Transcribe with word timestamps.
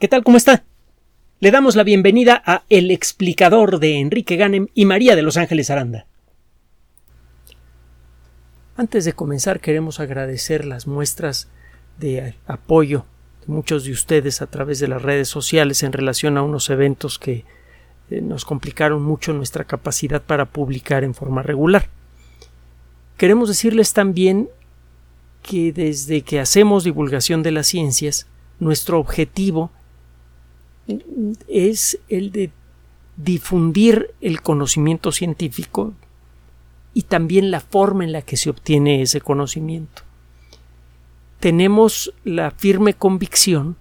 ¿Qué 0.00 0.08
tal? 0.08 0.24
¿Cómo 0.24 0.36
está? 0.36 0.64
Le 1.38 1.52
damos 1.52 1.76
la 1.76 1.84
bienvenida 1.84 2.42
a 2.44 2.64
El 2.68 2.90
explicador 2.90 3.78
de 3.78 4.00
Enrique 4.00 4.34
Ganem 4.34 4.66
y 4.74 4.86
María 4.86 5.14
de 5.14 5.22
Los 5.22 5.36
Ángeles 5.36 5.70
Aranda. 5.70 6.06
Antes 8.76 9.04
de 9.04 9.12
comenzar 9.12 9.60
queremos 9.60 10.00
agradecer 10.00 10.64
las 10.64 10.88
muestras 10.88 11.48
de 12.00 12.34
apoyo 12.48 13.06
de 13.46 13.52
muchos 13.52 13.84
de 13.84 13.92
ustedes 13.92 14.42
a 14.42 14.48
través 14.48 14.80
de 14.80 14.88
las 14.88 15.00
redes 15.00 15.28
sociales 15.28 15.84
en 15.84 15.92
relación 15.92 16.36
a 16.38 16.42
unos 16.42 16.70
eventos 16.70 17.20
que 17.20 17.44
eh, 18.10 18.20
nos 18.20 18.44
complicaron 18.44 19.00
mucho 19.00 19.32
nuestra 19.32 19.62
capacidad 19.62 20.20
para 20.20 20.46
publicar 20.46 21.04
en 21.04 21.14
forma 21.14 21.44
regular. 21.44 21.88
Queremos 23.16 23.48
decirles 23.48 23.92
también 23.92 24.48
que 25.44 25.72
desde 25.72 26.22
que 26.22 26.40
hacemos 26.40 26.82
divulgación 26.82 27.44
de 27.44 27.52
las 27.52 27.68
ciencias, 27.68 28.26
nuestro 28.58 28.98
objetivo 28.98 29.70
es 31.48 31.98
el 32.08 32.30
de 32.30 32.50
difundir 33.16 34.14
el 34.20 34.42
conocimiento 34.42 35.12
científico 35.12 35.94
y 36.92 37.02
también 37.02 37.50
la 37.50 37.60
forma 37.60 38.04
en 38.04 38.12
la 38.12 38.22
que 38.22 38.36
se 38.36 38.50
obtiene 38.50 39.02
ese 39.02 39.20
conocimiento. 39.20 40.02
Tenemos 41.40 42.12
la 42.24 42.50
firme 42.50 42.94
convicción 42.94 43.76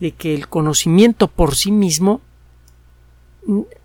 de 0.00 0.12
que 0.12 0.34
el 0.34 0.48
conocimiento 0.48 1.28
por 1.28 1.54
sí 1.54 1.70
mismo 1.72 2.20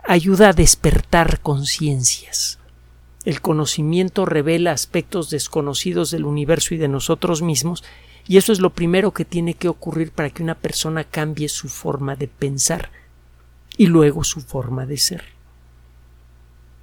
ayuda 0.06 0.50
a 0.50 0.54
despertar 0.54 1.42
conciencias. 1.42 2.60
El 3.26 3.42
conocimiento 3.42 4.26
revela 4.26 4.72
aspectos 4.72 5.30
desconocidos 5.30 6.12
del 6.12 6.26
universo 6.26 6.74
y 6.74 6.78
de 6.78 6.88
nosotros 6.88 7.42
mismos 7.42 7.84
y 8.30 8.38
eso 8.38 8.54
es 8.54 8.60
lo 8.60 8.70
primero 8.70 9.12
que 9.12 9.26
tiene 9.26 9.56
que 9.56 9.68
ocurrir 9.68 10.12
para 10.12 10.30
que 10.30 10.44
una 10.44 10.54
persona 10.54 11.04
cambie 11.04 11.50
su 11.50 11.68
forma 11.68 12.16
de 12.16 12.28
pensar 12.28 12.92
y 13.76 13.88
luego 13.88 14.24
su 14.24 14.42
forma 14.42 14.86
de 14.86 14.98
ser. 14.98 15.24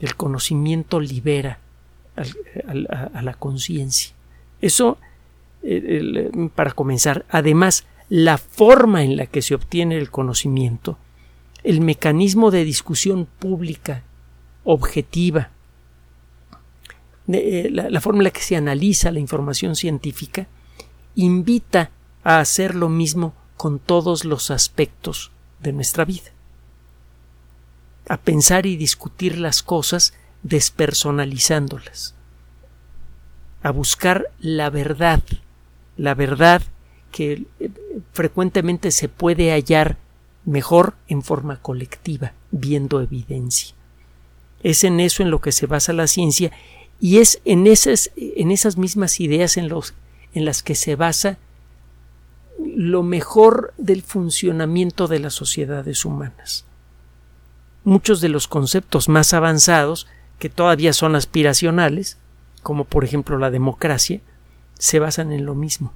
El 0.01 0.17
conocimiento 0.17 0.99
libera 0.99 1.61
a, 2.17 3.23
la 3.23 3.35
conciencia. 3.35 4.13
Eso, 4.61 4.99
para 6.57 6.73
comenzar, 6.73 7.25
además, 7.29 7.87
la 8.09 8.39
forma 8.39 9.05
en 9.05 9.17
la 9.17 9.27
que 9.27 9.41
se 9.41 9.55
obtiene 9.55 9.97
el 9.99 10.11
conocimiento, 10.11 10.99
el 11.63 11.81
mecanismo 11.81 12.51
de 12.51 12.65
discusión 12.65 13.29
pública, 13.39 14.03
objetiva, 14.65 15.51
eh, 17.29 17.69
la 17.71 18.01
forma 18.01 18.19
en 18.19 18.25
la 18.25 18.31
que 18.31 18.43
se 18.43 18.57
analiza 18.57 19.13
la 19.13 19.21
información 19.21 19.77
científica, 19.77 20.49
invita 21.17 21.91
a 22.23 22.39
hacer 22.39 22.75
lo 22.77 22.89
mismo 22.89 23.35
con 23.57 23.81
todos 23.81 24.25
los 24.25 24.53
aspectos 24.53 25.33
de 25.61 25.73
nuestra 25.73 26.05
vida. 26.05 26.31
A 28.09 28.19
pensar 28.19 28.67
y 28.67 28.77
discutir 28.77 29.39
las 29.39 29.63
cosas 29.63 30.15
despersonalizándolas. 30.45 32.15
A 33.63 33.71
buscar 33.73 34.31
la 34.39 34.71
verdad, 34.71 35.23
la 35.97 36.15
verdad 36.15 36.63
que 37.11 37.47
eh, 37.59 37.71
frecuentemente 38.13 38.93
se 38.93 39.09
puede 39.09 39.51
hallar 39.51 39.97
mejor 40.45 40.95
en 41.09 41.23
forma 41.23 41.61
colectiva, 41.61 42.35
viendo 42.53 43.01
evidencia. 43.01 43.75
Es 44.63 44.85
en 44.85 45.01
eso 45.01 45.23
en 45.23 45.31
lo 45.31 45.41
que 45.41 45.53
se 45.53 45.67
basa 45.67 45.93
la 45.93 46.07
ciencia 46.07 46.53
y 47.01 47.19
es 47.19 47.41
en 47.45 47.67
esas, 47.67 48.11
en 48.17 48.51
esas 48.51 48.77
mismas 48.77 49.19
ideas 49.21 49.57
en 49.57 49.69
los 49.69 49.95
en 50.37 50.45
las 50.45 50.63
que 50.63 50.75
se 50.75 50.95
basa 50.95 51.39
lo 52.59 53.03
mejor 53.03 53.75
del 53.77 54.03
funcionamiento 54.03 55.09
de 55.09 55.19
las 55.19 55.35
sociedades 55.35 56.05
humanas. 56.05 56.65
Muchos 57.85 58.21
de 58.21 58.29
los 58.29 58.47
conceptos 58.47 59.09
más 59.09 59.35
avanzados, 59.35 60.07
que 60.39 60.49
todavía 60.49 60.93
son 60.93 61.17
aspiracionales, 61.17 62.19
como 62.63 62.85
por 62.85 63.05
ejemplo 63.05 63.39
la 63.39 63.51
democracia, 63.51 64.21
se 64.79 64.99
basan 64.99 65.33
en 65.33 65.45
lo 65.45 65.55
mismo 65.55 65.93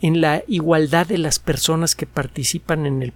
en 0.00 0.20
la 0.20 0.42
igualdad 0.46 1.06
de 1.06 1.18
las 1.18 1.38
personas 1.38 1.94
que 1.94 2.06
participan 2.06 2.86
en 2.86 3.02
el, 3.02 3.12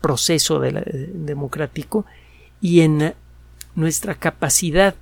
proceso 0.00 0.60
democrático 0.60 2.06
y 2.60 2.80
en 2.80 3.14
nuestra 3.74 4.14
capacidad 4.14 4.94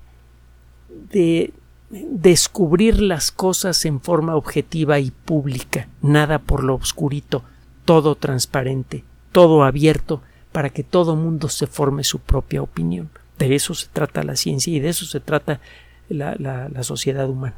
de 1.10 1.52
descubrir 1.90 3.00
las 3.00 3.30
cosas 3.30 3.84
en 3.84 4.00
forma 4.00 4.36
objetiva 4.36 4.98
y 4.98 5.10
pública, 5.10 5.88
nada 6.02 6.38
por 6.38 6.64
lo 6.64 6.74
oscurito, 6.74 7.42
todo 7.84 8.14
transparente, 8.14 9.04
todo 9.32 9.64
abierto, 9.64 10.22
para 10.52 10.70
que 10.70 10.84
todo 10.84 11.16
mundo 11.16 11.48
se 11.48 11.66
forme 11.66 12.04
su 12.04 12.20
propia 12.20 12.62
opinión. 12.62 13.10
De 13.38 13.54
eso 13.54 13.74
se 13.74 13.88
trata 13.92 14.22
la 14.22 14.36
ciencia 14.36 14.72
y 14.72 14.80
de 14.80 14.88
eso 14.88 15.04
se 15.04 15.20
trata 15.20 15.60
la, 16.08 16.36
la 16.36 16.82
sociedad 16.84 17.28
humana. 17.28 17.56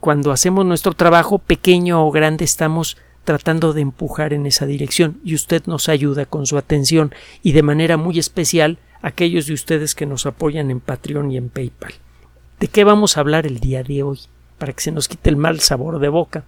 Cuando 0.00 0.30
hacemos 0.30 0.64
nuestro 0.64 0.92
trabajo, 0.92 1.38
pequeño 1.38 2.06
o 2.06 2.12
grande, 2.12 2.44
estamos 2.44 2.96
tratando 3.24 3.72
de 3.72 3.82
empujar 3.82 4.32
en 4.32 4.46
esa 4.46 4.64
dirección 4.64 5.20
y 5.24 5.34
usted 5.34 5.64
nos 5.66 5.88
ayuda 5.88 6.24
con 6.24 6.46
su 6.46 6.56
atención 6.56 7.12
y 7.42 7.52
de 7.52 7.62
manera 7.62 7.96
muy 7.96 8.18
especial 8.18 8.78
aquellos 9.02 9.46
de 9.46 9.54
ustedes 9.54 9.94
que 9.94 10.06
nos 10.06 10.24
apoyan 10.24 10.70
en 10.70 10.80
Patreon 10.80 11.30
y 11.30 11.36
en 11.36 11.48
PayPal. 11.50 11.92
¿De 12.60 12.68
qué 12.68 12.84
vamos 12.84 13.16
a 13.16 13.20
hablar 13.20 13.46
el 13.46 13.60
día 13.60 13.82
de 13.82 14.02
hoy? 14.02 14.20
Para 14.58 14.72
que 14.72 14.80
se 14.80 14.92
nos 14.92 15.08
quite 15.08 15.30
el 15.30 15.36
mal 15.36 15.60
sabor 15.60 16.00
de 16.00 16.08
boca. 16.08 16.44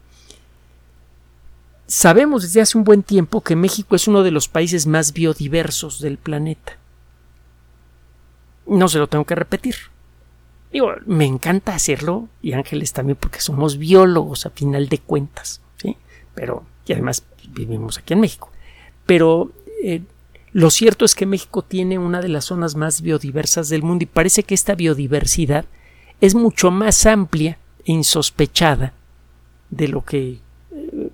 Sabemos 1.86 2.42
desde 2.42 2.60
hace 2.60 2.78
un 2.78 2.84
buen 2.84 3.02
tiempo 3.02 3.40
que 3.40 3.56
México 3.56 3.96
es 3.96 4.08
uno 4.08 4.22
de 4.22 4.30
los 4.30 4.48
países 4.48 4.86
más 4.86 5.12
biodiversos 5.12 6.00
del 6.00 6.18
planeta. 6.18 6.78
No 8.66 8.88
se 8.88 8.98
lo 8.98 9.08
tengo 9.08 9.24
que 9.24 9.34
repetir. 9.34 9.76
Digo, 10.72 10.92
me 11.06 11.24
encanta 11.24 11.74
hacerlo, 11.74 12.28
y 12.42 12.52
Ángeles 12.52 12.92
también, 12.92 13.16
porque 13.18 13.40
somos 13.40 13.76
biólogos 13.76 14.46
a 14.46 14.50
final 14.50 14.88
de 14.88 14.98
cuentas, 14.98 15.60
¿sí? 15.76 15.96
Pero, 16.34 16.64
y 16.86 16.92
además 16.92 17.24
vivimos 17.48 17.98
aquí 17.98 18.12
en 18.12 18.20
México. 18.20 18.52
Pero 19.04 19.50
eh, 19.82 20.02
lo 20.52 20.70
cierto 20.70 21.04
es 21.04 21.16
que 21.16 21.26
México 21.26 21.62
tiene 21.62 21.98
una 21.98 22.20
de 22.20 22.28
las 22.28 22.44
zonas 22.44 22.76
más 22.76 23.02
biodiversas 23.02 23.68
del 23.68 23.82
mundo 23.82 24.04
y 24.04 24.06
parece 24.06 24.44
que 24.44 24.54
esta 24.54 24.76
biodiversidad 24.76 25.64
es 26.20 26.34
mucho 26.34 26.70
más 26.70 27.06
amplia 27.06 27.58
e 27.84 27.92
insospechada 27.92 28.92
de 29.70 29.88
lo 29.88 30.04
que 30.04 30.38
eh, 30.72 31.10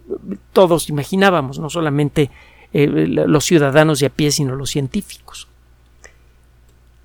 todos 0.53 0.89
imaginábamos, 0.89 1.59
no 1.59 1.71
solamente 1.71 2.31
eh, 2.73 2.87
los 2.87 3.45
ciudadanos 3.45 4.01
de 4.01 4.07
a 4.07 4.11
pie, 4.11 4.31
sino 4.31 4.55
los 4.55 4.71
científicos. 4.71 5.49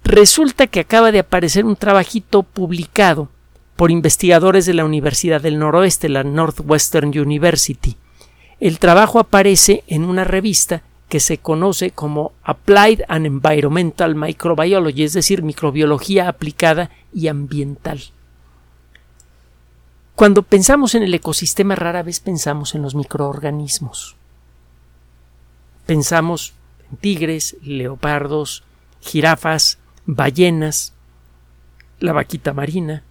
Resulta 0.04 0.68
que 0.68 0.80
acaba 0.80 1.12
de 1.12 1.20
aparecer 1.20 1.66
un 1.66 1.76
trabajito 1.76 2.44
publicado 2.44 3.30
por 3.76 3.92
investigadores 3.92 4.66
de 4.66 4.74
la 4.74 4.86
Universidad 4.86 5.42
del 5.42 5.60
Noroeste, 5.60 6.10
la 6.10 6.24
Northwestern 6.24 7.18
University. 7.18 7.96
El 8.60 8.80
trabajo 8.80 9.20
aparece 9.20 9.84
en 9.88 10.04
una 10.04 10.24
revista 10.24 10.82
que 11.12 11.20
se 11.20 11.40
conoce 11.40 11.92
como 11.92 12.32
Applied 12.42 13.02
and 13.10 13.26
Environmental 13.26 14.16
Microbiology, 14.16 15.04
es 15.04 15.12
decir, 15.12 15.44
microbiología 15.44 16.30
aplicada 16.30 16.90
y 17.14 17.28
ambiental. 17.28 18.02
Cuando 20.16 20.42
pensamos 20.44 20.96
en 20.96 21.04
el 21.04 21.14
ecosistema 21.14 21.76
rara 21.76 22.02
vez 22.02 22.22
pensamos 22.22 22.76
en 22.76 22.82
los 22.82 22.96
microorganismos. 22.96 24.16
Pensamos 25.86 26.54
en 26.90 26.96
tigres, 26.96 27.58
leopardos, 27.62 28.64
jirafas, 29.02 29.80
ballenas, 30.06 30.94
la 32.00 32.14
vaquita 32.14 32.54
marina, 32.54 33.04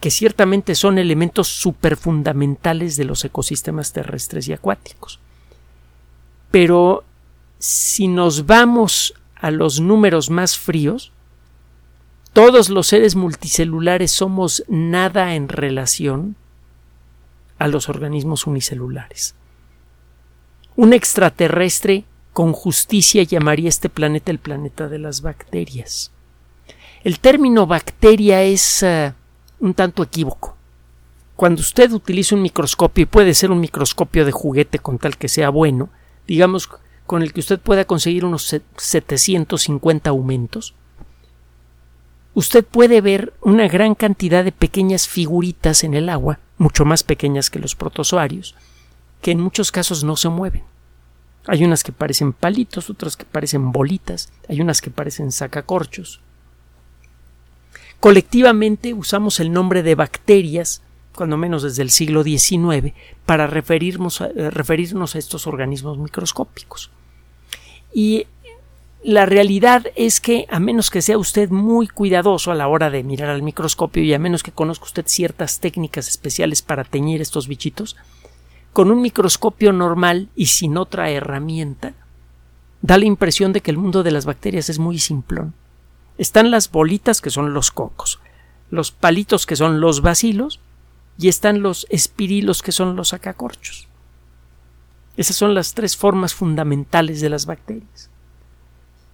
que 0.00 0.10
ciertamente 0.10 0.74
son 0.74 0.96
elementos 0.96 1.48
superfundamentales 1.48 2.96
de 2.96 3.04
los 3.04 3.22
ecosistemas 3.26 3.92
terrestres 3.92 4.48
y 4.48 4.54
acuáticos. 4.54 5.20
Pero 6.54 7.02
si 7.58 8.06
nos 8.06 8.46
vamos 8.46 9.12
a 9.34 9.50
los 9.50 9.80
números 9.80 10.30
más 10.30 10.56
fríos, 10.56 11.10
todos 12.32 12.68
los 12.68 12.86
seres 12.86 13.16
multicelulares 13.16 14.12
somos 14.12 14.62
nada 14.68 15.34
en 15.34 15.48
relación 15.48 16.36
a 17.58 17.66
los 17.66 17.88
organismos 17.88 18.46
unicelulares. 18.46 19.34
Un 20.76 20.92
extraterrestre 20.92 22.04
con 22.32 22.52
justicia 22.52 23.24
llamaría 23.24 23.68
este 23.68 23.88
planeta 23.88 24.30
el 24.30 24.38
planeta 24.38 24.86
de 24.86 25.00
las 25.00 25.22
bacterias. 25.22 26.12
El 27.02 27.18
término 27.18 27.66
bacteria 27.66 28.44
es 28.44 28.84
eh, 28.84 29.12
un 29.58 29.74
tanto 29.74 30.04
equívoco. 30.04 30.56
Cuando 31.34 31.62
usted 31.62 31.90
utiliza 31.90 32.36
un 32.36 32.42
microscopio, 32.42 33.02
y 33.02 33.06
puede 33.06 33.34
ser 33.34 33.50
un 33.50 33.58
microscopio 33.58 34.24
de 34.24 34.30
juguete 34.30 34.78
con 34.78 34.98
tal 34.98 35.16
que 35.16 35.28
sea 35.28 35.48
bueno, 35.48 35.90
digamos, 36.26 36.68
con 37.06 37.22
el 37.22 37.32
que 37.32 37.40
usted 37.40 37.60
pueda 37.60 37.84
conseguir 37.84 38.24
unos 38.24 38.54
750 38.76 40.10
aumentos, 40.10 40.74
usted 42.34 42.64
puede 42.64 43.00
ver 43.00 43.34
una 43.40 43.68
gran 43.68 43.94
cantidad 43.94 44.44
de 44.44 44.52
pequeñas 44.52 45.06
figuritas 45.08 45.84
en 45.84 45.94
el 45.94 46.08
agua, 46.08 46.40
mucho 46.58 46.84
más 46.84 47.02
pequeñas 47.02 47.50
que 47.50 47.58
los 47.58 47.74
protozoarios, 47.74 48.54
que 49.20 49.32
en 49.32 49.40
muchos 49.40 49.70
casos 49.72 50.04
no 50.04 50.16
se 50.16 50.28
mueven. 50.28 50.64
Hay 51.46 51.62
unas 51.62 51.82
que 51.84 51.92
parecen 51.92 52.32
palitos, 52.32 52.88
otras 52.88 53.16
que 53.16 53.26
parecen 53.26 53.70
bolitas, 53.70 54.32
hay 54.48 54.60
unas 54.60 54.80
que 54.80 54.90
parecen 54.90 55.30
sacacorchos. 55.30 56.20
Colectivamente 58.00 58.94
usamos 58.94 59.40
el 59.40 59.52
nombre 59.52 59.82
de 59.82 59.94
bacterias, 59.94 60.82
cuando 61.14 61.36
menos 61.36 61.62
desde 61.62 61.82
el 61.82 61.90
siglo 61.90 62.22
XIX, 62.22 62.92
para 63.24 63.46
referirnos 63.46 64.20
a, 64.20 64.26
eh, 64.26 64.50
referirnos 64.50 65.14
a 65.14 65.18
estos 65.18 65.46
organismos 65.46 65.98
microscópicos. 65.98 66.90
Y 67.92 68.26
la 69.04 69.26
realidad 69.26 69.86
es 69.96 70.20
que, 70.20 70.46
a 70.50 70.58
menos 70.58 70.90
que 70.90 71.02
sea 71.02 71.18
usted 71.18 71.50
muy 71.50 71.86
cuidadoso 71.88 72.50
a 72.50 72.54
la 72.54 72.68
hora 72.68 72.90
de 72.90 73.02
mirar 73.02 73.28
al 73.28 73.42
microscopio 73.42 74.02
y 74.02 74.14
a 74.14 74.18
menos 74.18 74.42
que 74.42 74.52
conozca 74.52 74.86
usted 74.86 75.04
ciertas 75.06 75.60
técnicas 75.60 76.08
especiales 76.08 76.62
para 76.62 76.84
teñir 76.84 77.20
estos 77.20 77.46
bichitos, 77.46 77.96
con 78.72 78.90
un 78.90 79.02
microscopio 79.02 79.72
normal 79.72 80.28
y 80.34 80.46
sin 80.46 80.76
otra 80.76 81.10
herramienta, 81.10 81.92
da 82.82 82.98
la 82.98 83.04
impresión 83.04 83.52
de 83.52 83.60
que 83.60 83.70
el 83.70 83.78
mundo 83.78 84.02
de 84.02 84.10
las 84.10 84.24
bacterias 84.24 84.68
es 84.68 84.78
muy 84.78 84.98
simplón. 84.98 85.54
Están 86.18 86.50
las 86.50 86.70
bolitas 86.70 87.20
que 87.20 87.30
son 87.30 87.54
los 87.54 87.70
cocos, 87.70 88.20
los 88.70 88.90
palitos 88.90 89.46
que 89.46 89.56
son 89.56 89.80
los 89.80 90.00
bacilos 90.00 90.60
y 91.18 91.28
están 91.28 91.62
los 91.62 91.86
espirilos 91.90 92.62
que 92.62 92.72
son 92.72 92.96
los 92.96 93.12
acacorchos. 93.12 93.88
Esas 95.16 95.36
son 95.36 95.54
las 95.54 95.74
tres 95.74 95.96
formas 95.96 96.34
fundamentales 96.34 97.20
de 97.20 97.30
las 97.30 97.46
bacterias. 97.46 98.10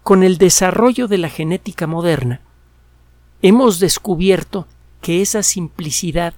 Con 0.02 0.22
el 0.22 0.38
desarrollo 0.38 1.08
de 1.08 1.18
la 1.18 1.28
genética 1.28 1.86
moderna, 1.86 2.40
hemos 3.42 3.80
descubierto 3.80 4.66
que 5.02 5.20
esa 5.20 5.42
simplicidad 5.42 6.34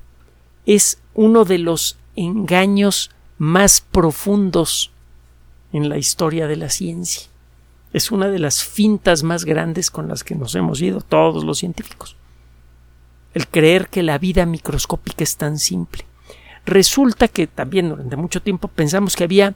es 0.67 1.01
uno 1.15 1.45
de 1.45 1.59
los 1.59 1.97
engaños 2.17 3.11
más 3.39 3.81
profundos 3.81 4.93
en 5.73 5.89
la 5.89 5.99
historia 5.99 6.47
de 6.47 6.57
la 6.57 6.71
ciencia. 6.71 7.29
Es 7.93 8.11
una 8.11 8.29
de 8.29 8.39
las 8.39 8.65
fintas 8.65 9.23
más 9.23 9.45
grandes 9.45 9.91
con 9.91 10.09
las 10.09 10.25
que 10.25 10.35
nos 10.35 10.55
hemos 10.55 10.81
ido 10.81 11.01
todos 11.01 11.45
los 11.45 11.59
científicos. 11.59 12.17
El 13.35 13.49
creer 13.49 13.89
que 13.89 14.03
la 14.03 14.19
vida 14.19 14.47
microscópica 14.47 15.25
es 15.25 15.37
tan 15.37 15.59
simple. 15.59 16.05
Resulta 16.65 17.29
que 17.29 17.47
también 17.47 17.89
durante 17.89 18.17
mucho 18.17 18.43
tiempo 18.43 18.69
pensamos 18.69 19.17
que 19.17 19.25
había 19.25 19.55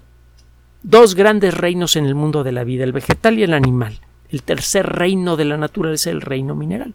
dos 0.82 1.14
grandes 1.14 1.54
reinos 1.54 1.96
en 1.96 2.06
el 2.06 2.14
mundo 2.14 2.42
de 2.42 2.52
la 2.52 2.64
vida, 2.64 2.84
el 2.84 2.92
vegetal 2.92 3.38
y 3.38 3.42
el 3.42 3.54
animal. 3.54 4.00
El 4.30 4.42
tercer 4.42 4.86
reino 4.86 5.36
de 5.36 5.44
la 5.44 5.56
naturaleza 5.56 6.10
es 6.10 6.14
el 6.14 6.20
reino 6.20 6.54
mineral. 6.54 6.94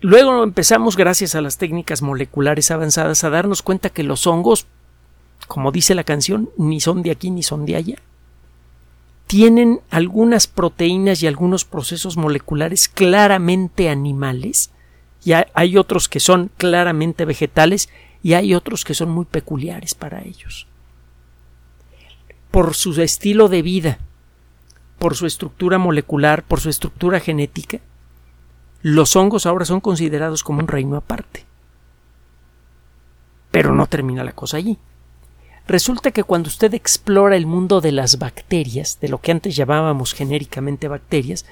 Luego 0.00 0.42
empezamos, 0.42 0.96
gracias 0.96 1.34
a 1.34 1.42
las 1.42 1.58
técnicas 1.58 2.00
moleculares 2.00 2.70
avanzadas, 2.70 3.22
a 3.22 3.30
darnos 3.30 3.62
cuenta 3.62 3.90
que 3.90 4.02
los 4.02 4.26
hongos, 4.26 4.66
como 5.46 5.72
dice 5.72 5.94
la 5.94 6.04
canción, 6.04 6.48
ni 6.56 6.80
son 6.80 7.02
de 7.02 7.10
aquí 7.10 7.30
ni 7.30 7.42
son 7.42 7.66
de 7.66 7.76
allá. 7.76 7.96
Tienen 9.30 9.80
algunas 9.90 10.48
proteínas 10.48 11.22
y 11.22 11.28
algunos 11.28 11.64
procesos 11.64 12.16
moleculares 12.16 12.88
claramente 12.88 13.88
animales, 13.88 14.72
y 15.24 15.34
hay 15.54 15.76
otros 15.76 16.08
que 16.08 16.18
son 16.18 16.50
claramente 16.56 17.24
vegetales, 17.24 17.90
y 18.24 18.32
hay 18.32 18.54
otros 18.56 18.84
que 18.84 18.92
son 18.92 19.10
muy 19.10 19.26
peculiares 19.26 19.94
para 19.94 20.24
ellos. 20.24 20.66
Por 22.50 22.74
su 22.74 23.00
estilo 23.00 23.48
de 23.48 23.62
vida, 23.62 23.98
por 24.98 25.14
su 25.14 25.26
estructura 25.26 25.78
molecular, 25.78 26.42
por 26.42 26.58
su 26.58 26.68
estructura 26.68 27.20
genética, 27.20 27.78
los 28.82 29.14
hongos 29.14 29.46
ahora 29.46 29.64
son 29.64 29.78
considerados 29.78 30.42
como 30.42 30.58
un 30.58 30.66
reino 30.66 30.96
aparte. 30.96 31.44
Pero 33.52 33.76
no 33.76 33.86
termina 33.86 34.24
la 34.24 34.32
cosa 34.32 34.56
allí. 34.56 34.76
Resulta 35.66 36.10
que 36.10 36.24
cuando 36.24 36.48
usted 36.48 36.74
explora 36.74 37.36
el 37.36 37.46
mundo 37.46 37.80
de 37.80 37.92
las 37.92 38.18
bacterias, 38.18 38.98
de 39.00 39.08
lo 39.08 39.20
que 39.20 39.30
antes 39.30 39.54
llamábamos 39.54 40.14
genéricamente 40.14 40.88
bacterias, 40.88 41.46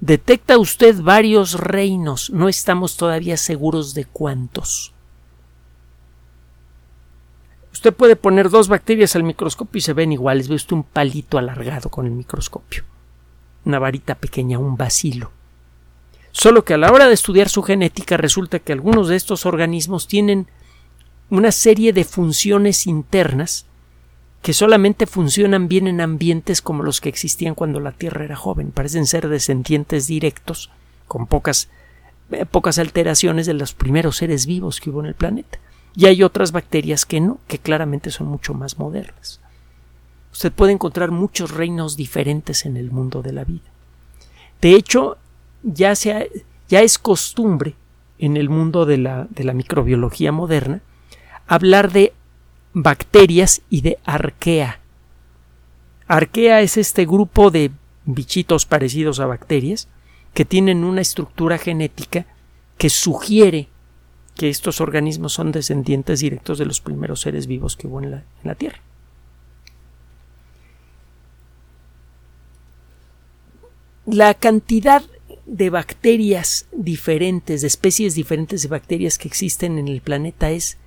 detecta 0.00 0.58
usted 0.58 1.00
varios 1.00 1.54
reinos, 1.54 2.30
no 2.30 2.48
estamos 2.48 2.96
todavía 2.96 3.36
seguros 3.36 3.94
de 3.94 4.04
cuántos. 4.04 4.92
Usted 7.72 7.92
puede 7.94 8.16
poner 8.16 8.50
dos 8.50 8.68
bacterias 8.68 9.16
al 9.16 9.24
microscopio 9.24 9.78
y 9.78 9.82
se 9.82 9.92
ven 9.92 10.12
iguales, 10.12 10.48
ve 10.48 10.54
usted 10.54 10.74
un 10.74 10.84
palito 10.84 11.38
alargado 11.38 11.88
con 11.88 12.06
el 12.06 12.12
microscopio, 12.12 12.84
una 13.64 13.78
varita 13.78 14.14
pequeña, 14.14 14.58
un 14.58 14.76
bacilo. 14.76 15.32
Solo 16.32 16.64
que 16.64 16.74
a 16.74 16.78
la 16.78 16.92
hora 16.92 17.06
de 17.06 17.14
estudiar 17.14 17.48
su 17.48 17.62
genética 17.62 18.16
resulta 18.16 18.58
que 18.58 18.72
algunos 18.72 19.08
de 19.08 19.16
estos 19.16 19.46
organismos 19.46 20.08
tienen 20.08 20.48
una 21.30 21.52
serie 21.52 21.92
de 21.92 22.04
funciones 22.04 22.86
internas 22.86 23.66
que 24.42 24.52
solamente 24.52 25.06
funcionan 25.06 25.68
bien 25.68 25.86
en 25.86 26.02
ambientes 26.02 26.60
como 26.60 26.82
los 26.82 27.00
que 27.00 27.08
existían 27.08 27.54
cuando 27.54 27.80
la 27.80 27.92
Tierra 27.92 28.26
era 28.26 28.36
joven. 28.36 28.72
Parecen 28.72 29.06
ser 29.06 29.28
descendientes 29.28 30.06
directos, 30.06 30.70
con 31.08 31.26
pocas, 31.26 31.70
eh, 32.30 32.44
pocas 32.44 32.78
alteraciones 32.78 33.46
de 33.46 33.54
los 33.54 33.72
primeros 33.72 34.18
seres 34.18 34.44
vivos 34.44 34.80
que 34.80 34.90
hubo 34.90 35.00
en 35.00 35.06
el 35.06 35.14
planeta. 35.14 35.58
Y 35.96 36.06
hay 36.06 36.22
otras 36.22 36.52
bacterias 36.52 37.06
que 37.06 37.20
no, 37.20 37.38
que 37.48 37.58
claramente 37.58 38.10
son 38.10 38.26
mucho 38.26 38.52
más 38.52 38.78
modernas. 38.78 39.40
Usted 40.30 40.52
puede 40.52 40.72
encontrar 40.72 41.10
muchos 41.10 41.50
reinos 41.50 41.96
diferentes 41.96 42.66
en 42.66 42.76
el 42.76 42.90
mundo 42.90 43.22
de 43.22 43.32
la 43.32 43.44
vida. 43.44 43.70
De 44.60 44.74
hecho, 44.74 45.16
ya, 45.62 45.94
ya 45.94 46.82
es 46.82 46.98
costumbre 46.98 47.76
en 48.18 48.36
el 48.36 48.50
mundo 48.50 48.84
de 48.84 48.98
la, 48.98 49.26
de 49.30 49.44
la 49.44 49.54
microbiología 49.54 50.32
moderna 50.32 50.82
hablar 51.46 51.92
de 51.92 52.12
bacterias 52.72 53.62
y 53.70 53.82
de 53.82 53.98
arquea. 54.04 54.80
Arquea 56.06 56.60
es 56.60 56.76
este 56.76 57.06
grupo 57.06 57.50
de 57.50 57.70
bichitos 58.04 58.66
parecidos 58.66 59.20
a 59.20 59.26
bacterias 59.26 59.88
que 60.34 60.44
tienen 60.44 60.84
una 60.84 61.00
estructura 61.00 61.58
genética 61.58 62.26
que 62.76 62.90
sugiere 62.90 63.68
que 64.34 64.50
estos 64.50 64.80
organismos 64.80 65.32
son 65.32 65.52
descendientes 65.52 66.20
directos 66.20 66.58
de 66.58 66.66
los 66.66 66.80
primeros 66.80 67.20
seres 67.20 67.46
vivos 67.46 67.76
que 67.76 67.86
hubo 67.86 68.02
en 68.02 68.10
la, 68.10 68.16
en 68.16 68.24
la 68.42 68.54
Tierra. 68.56 68.80
La 74.06 74.34
cantidad 74.34 75.02
de 75.46 75.70
bacterias 75.70 76.66
diferentes, 76.72 77.62
de 77.62 77.66
especies 77.66 78.14
diferentes 78.14 78.62
de 78.62 78.68
bacterias 78.68 79.18
que 79.18 79.28
existen 79.28 79.78
en 79.78 79.88
el 79.88 80.00
planeta 80.00 80.50
es 80.50 80.78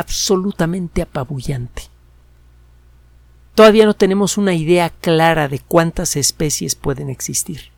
absolutamente 0.00 1.02
apabullante. 1.02 1.82
Todavía 3.54 3.84
no 3.84 3.94
tenemos 3.94 4.38
una 4.38 4.54
idea 4.54 4.90
clara 4.90 5.48
de 5.48 5.58
cuántas 5.58 6.16
especies 6.16 6.74
pueden 6.74 7.10
existir. 7.10 7.70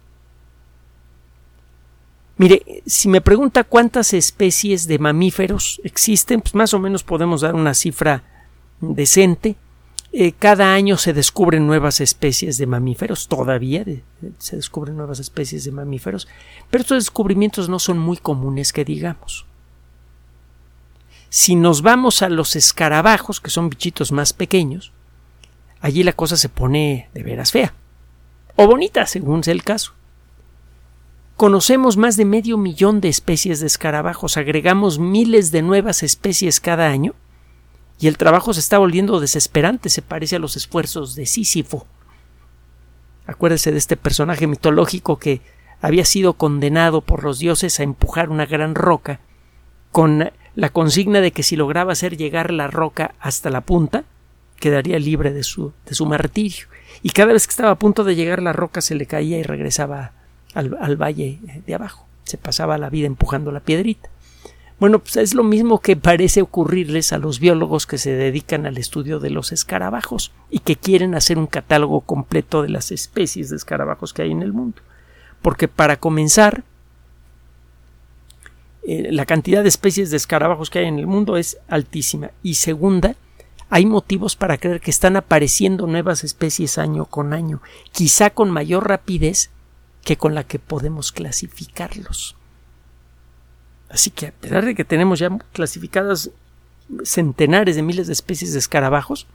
Mire, 2.36 2.82
si 2.86 3.08
me 3.08 3.20
pregunta 3.20 3.64
cuántas 3.64 4.14
especies 4.14 4.86
de 4.86 4.98
mamíferos 4.98 5.80
existen, 5.84 6.40
pues 6.40 6.54
más 6.54 6.72
o 6.74 6.78
menos 6.78 7.02
podemos 7.02 7.42
dar 7.42 7.54
una 7.54 7.74
cifra 7.74 8.22
decente. 8.80 9.56
Eh, 10.12 10.32
cada 10.32 10.74
año 10.74 10.98
se 10.98 11.12
descubren 11.14 11.66
nuevas 11.66 12.00
especies 12.00 12.58
de 12.58 12.66
mamíferos, 12.66 13.28
todavía 13.28 13.84
se 14.38 14.56
descubren 14.56 14.96
nuevas 14.96 15.20
especies 15.20 15.64
de 15.64 15.72
mamíferos, 15.72 16.28
pero 16.70 16.82
estos 16.82 17.04
descubrimientos 17.04 17.70
no 17.70 17.78
son 17.78 17.98
muy 17.98 18.18
comunes 18.18 18.74
que 18.74 18.84
digamos. 18.84 19.46
Si 21.34 21.56
nos 21.56 21.80
vamos 21.80 22.20
a 22.20 22.28
los 22.28 22.56
escarabajos, 22.56 23.40
que 23.40 23.48
son 23.48 23.70
bichitos 23.70 24.12
más 24.12 24.34
pequeños, 24.34 24.92
allí 25.80 26.02
la 26.02 26.12
cosa 26.12 26.36
se 26.36 26.50
pone 26.50 27.08
de 27.14 27.22
veras 27.22 27.52
fea, 27.52 27.72
o 28.54 28.66
bonita, 28.66 29.06
según 29.06 29.42
sea 29.42 29.54
el 29.54 29.64
caso. 29.64 29.94
Conocemos 31.38 31.96
más 31.96 32.18
de 32.18 32.26
medio 32.26 32.58
millón 32.58 33.00
de 33.00 33.08
especies 33.08 33.60
de 33.60 33.66
escarabajos, 33.66 34.36
agregamos 34.36 34.98
miles 34.98 35.52
de 35.52 35.62
nuevas 35.62 36.02
especies 36.02 36.60
cada 36.60 36.88
año, 36.88 37.14
y 37.98 38.08
el 38.08 38.18
trabajo 38.18 38.52
se 38.52 38.60
está 38.60 38.76
volviendo 38.76 39.18
desesperante, 39.18 39.88
se 39.88 40.02
parece 40.02 40.36
a 40.36 40.38
los 40.38 40.58
esfuerzos 40.58 41.14
de 41.14 41.24
Sísifo. 41.24 41.86
Acuérdese 43.26 43.72
de 43.72 43.78
este 43.78 43.96
personaje 43.96 44.46
mitológico 44.46 45.18
que 45.18 45.40
había 45.80 46.04
sido 46.04 46.34
condenado 46.34 47.00
por 47.00 47.24
los 47.24 47.38
dioses 47.38 47.80
a 47.80 47.84
empujar 47.84 48.28
una 48.28 48.44
gran 48.44 48.74
roca 48.74 49.20
con 49.92 50.30
la 50.54 50.68
consigna 50.68 51.20
de 51.20 51.32
que 51.32 51.42
si 51.42 51.56
lograba 51.56 51.92
hacer 51.92 52.16
llegar 52.16 52.50
la 52.50 52.68
roca 52.68 53.14
hasta 53.20 53.50
la 53.50 53.62
punta, 53.62 54.04
quedaría 54.56 54.98
libre 54.98 55.32
de 55.32 55.42
su, 55.42 55.72
de 55.86 55.94
su 55.94 56.06
martirio. 56.06 56.66
Y 57.02 57.10
cada 57.10 57.32
vez 57.32 57.46
que 57.46 57.52
estaba 57.52 57.70
a 57.70 57.78
punto 57.78 58.04
de 58.04 58.14
llegar 58.14 58.42
la 58.42 58.52
roca 58.52 58.80
se 58.80 58.94
le 58.94 59.06
caía 59.06 59.38
y 59.38 59.42
regresaba 59.42 60.12
al, 60.54 60.76
al 60.80 60.96
valle 60.96 61.40
de 61.66 61.74
abajo. 61.74 62.06
Se 62.24 62.38
pasaba 62.38 62.78
la 62.78 62.90
vida 62.90 63.06
empujando 63.06 63.50
la 63.50 63.60
piedrita. 63.60 64.08
Bueno, 64.78 64.98
pues 64.98 65.16
es 65.16 65.34
lo 65.34 65.44
mismo 65.44 65.80
que 65.80 65.96
parece 65.96 66.42
ocurrirles 66.42 67.12
a 67.12 67.18
los 67.18 67.38
biólogos 67.38 67.86
que 67.86 67.98
se 67.98 68.12
dedican 68.12 68.66
al 68.66 68.78
estudio 68.78 69.20
de 69.20 69.30
los 69.30 69.52
escarabajos 69.52 70.32
y 70.50 70.58
que 70.58 70.74
quieren 70.76 71.14
hacer 71.14 71.38
un 71.38 71.46
catálogo 71.46 72.00
completo 72.00 72.62
de 72.62 72.68
las 72.68 72.90
especies 72.90 73.48
de 73.48 73.56
escarabajos 73.56 74.12
que 74.12 74.22
hay 74.22 74.32
en 74.32 74.42
el 74.42 74.52
mundo. 74.52 74.82
Porque 75.40 75.68
para 75.68 75.98
comenzar, 75.98 76.64
eh, 78.84 79.08
la 79.10 79.26
cantidad 79.26 79.62
de 79.62 79.68
especies 79.68 80.10
de 80.10 80.16
escarabajos 80.16 80.70
que 80.70 80.80
hay 80.80 80.86
en 80.86 80.98
el 80.98 81.06
mundo 81.06 81.36
es 81.36 81.58
altísima. 81.68 82.30
Y 82.42 82.54
segunda, 82.54 83.14
hay 83.70 83.86
motivos 83.86 84.36
para 84.36 84.58
creer 84.58 84.80
que 84.80 84.90
están 84.90 85.16
apareciendo 85.16 85.86
nuevas 85.86 86.24
especies 86.24 86.78
año 86.78 87.06
con 87.06 87.32
año, 87.32 87.62
quizá 87.92 88.30
con 88.30 88.50
mayor 88.50 88.88
rapidez 88.88 89.50
que 90.04 90.16
con 90.16 90.34
la 90.34 90.44
que 90.44 90.58
podemos 90.58 91.12
clasificarlos. 91.12 92.36
Así 93.88 94.10
que 94.10 94.28
a 94.28 94.32
pesar 94.32 94.64
de 94.64 94.74
que 94.74 94.84
tenemos 94.84 95.18
ya 95.18 95.30
clasificadas 95.52 96.30
centenares 97.04 97.76
de 97.76 97.82
miles 97.82 98.08
de 98.08 98.12
especies 98.12 98.52
de 98.52 98.58
escarabajos, 98.58 99.26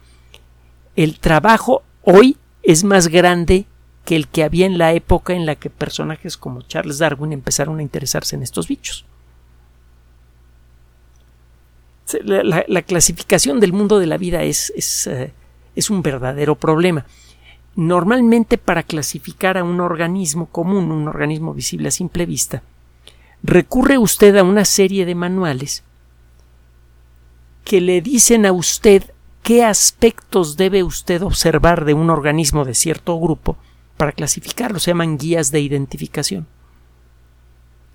el 0.94 1.18
trabajo 1.18 1.82
hoy 2.02 2.36
es 2.62 2.84
más 2.84 3.08
grande 3.08 3.66
que 4.04 4.16
el 4.16 4.28
que 4.28 4.42
había 4.42 4.66
en 4.66 4.78
la 4.78 4.92
época 4.92 5.32
en 5.34 5.46
la 5.46 5.54
que 5.54 5.70
personajes 5.70 6.36
como 6.36 6.62
Charles 6.62 6.98
Darwin 6.98 7.32
empezaron 7.32 7.78
a 7.78 7.82
interesarse 7.82 8.36
en 8.36 8.42
estos 8.42 8.68
bichos. 8.68 9.04
La, 12.22 12.82
clasificación 12.82 13.60
del 13.60 13.72
mundo 13.72 13.98
de 13.98 14.06
la 14.06 14.16
vida 14.16 14.42
es, 14.42 15.06
eh, 15.06 15.32
es 15.74 15.90
un 15.90 16.02
verdadero 16.02 16.54
problema. 16.54 17.04
Normalmente 17.76 18.58
para 18.58 18.82
clasificar 18.82 19.58
a 19.58 19.64
un 19.64 19.80
organismo 19.80 20.46
común, 20.46 20.90
un 20.90 21.06
organismo 21.06 21.54
visible 21.54 21.88
a 21.88 21.92
simple 21.92 22.26
vista, 22.26 22.62
recurre 23.42 23.98
usted 23.98 24.36
a 24.36 24.42
una 24.42 24.64
serie 24.64 25.06
de 25.06 25.14
manuales 25.14 25.84
que 27.64 27.80
le 27.80 28.00
dicen 28.00 28.46
a 28.46 28.52
usted 28.52 29.04
qué 29.42 29.64
aspectos 29.64 30.56
debe 30.56 30.82
usted 30.82 31.22
observar 31.22 31.84
de 31.84 31.94
un 31.94 32.10
organismo 32.10 32.64
de 32.64 32.74
cierto 32.74 33.18
grupo 33.20 33.56
para 33.96 34.12
clasificarlo. 34.12 34.78
Se 34.78 34.90
llaman 34.90 35.18
guías 35.18 35.50
de 35.50 35.60
identificación. 35.60 36.46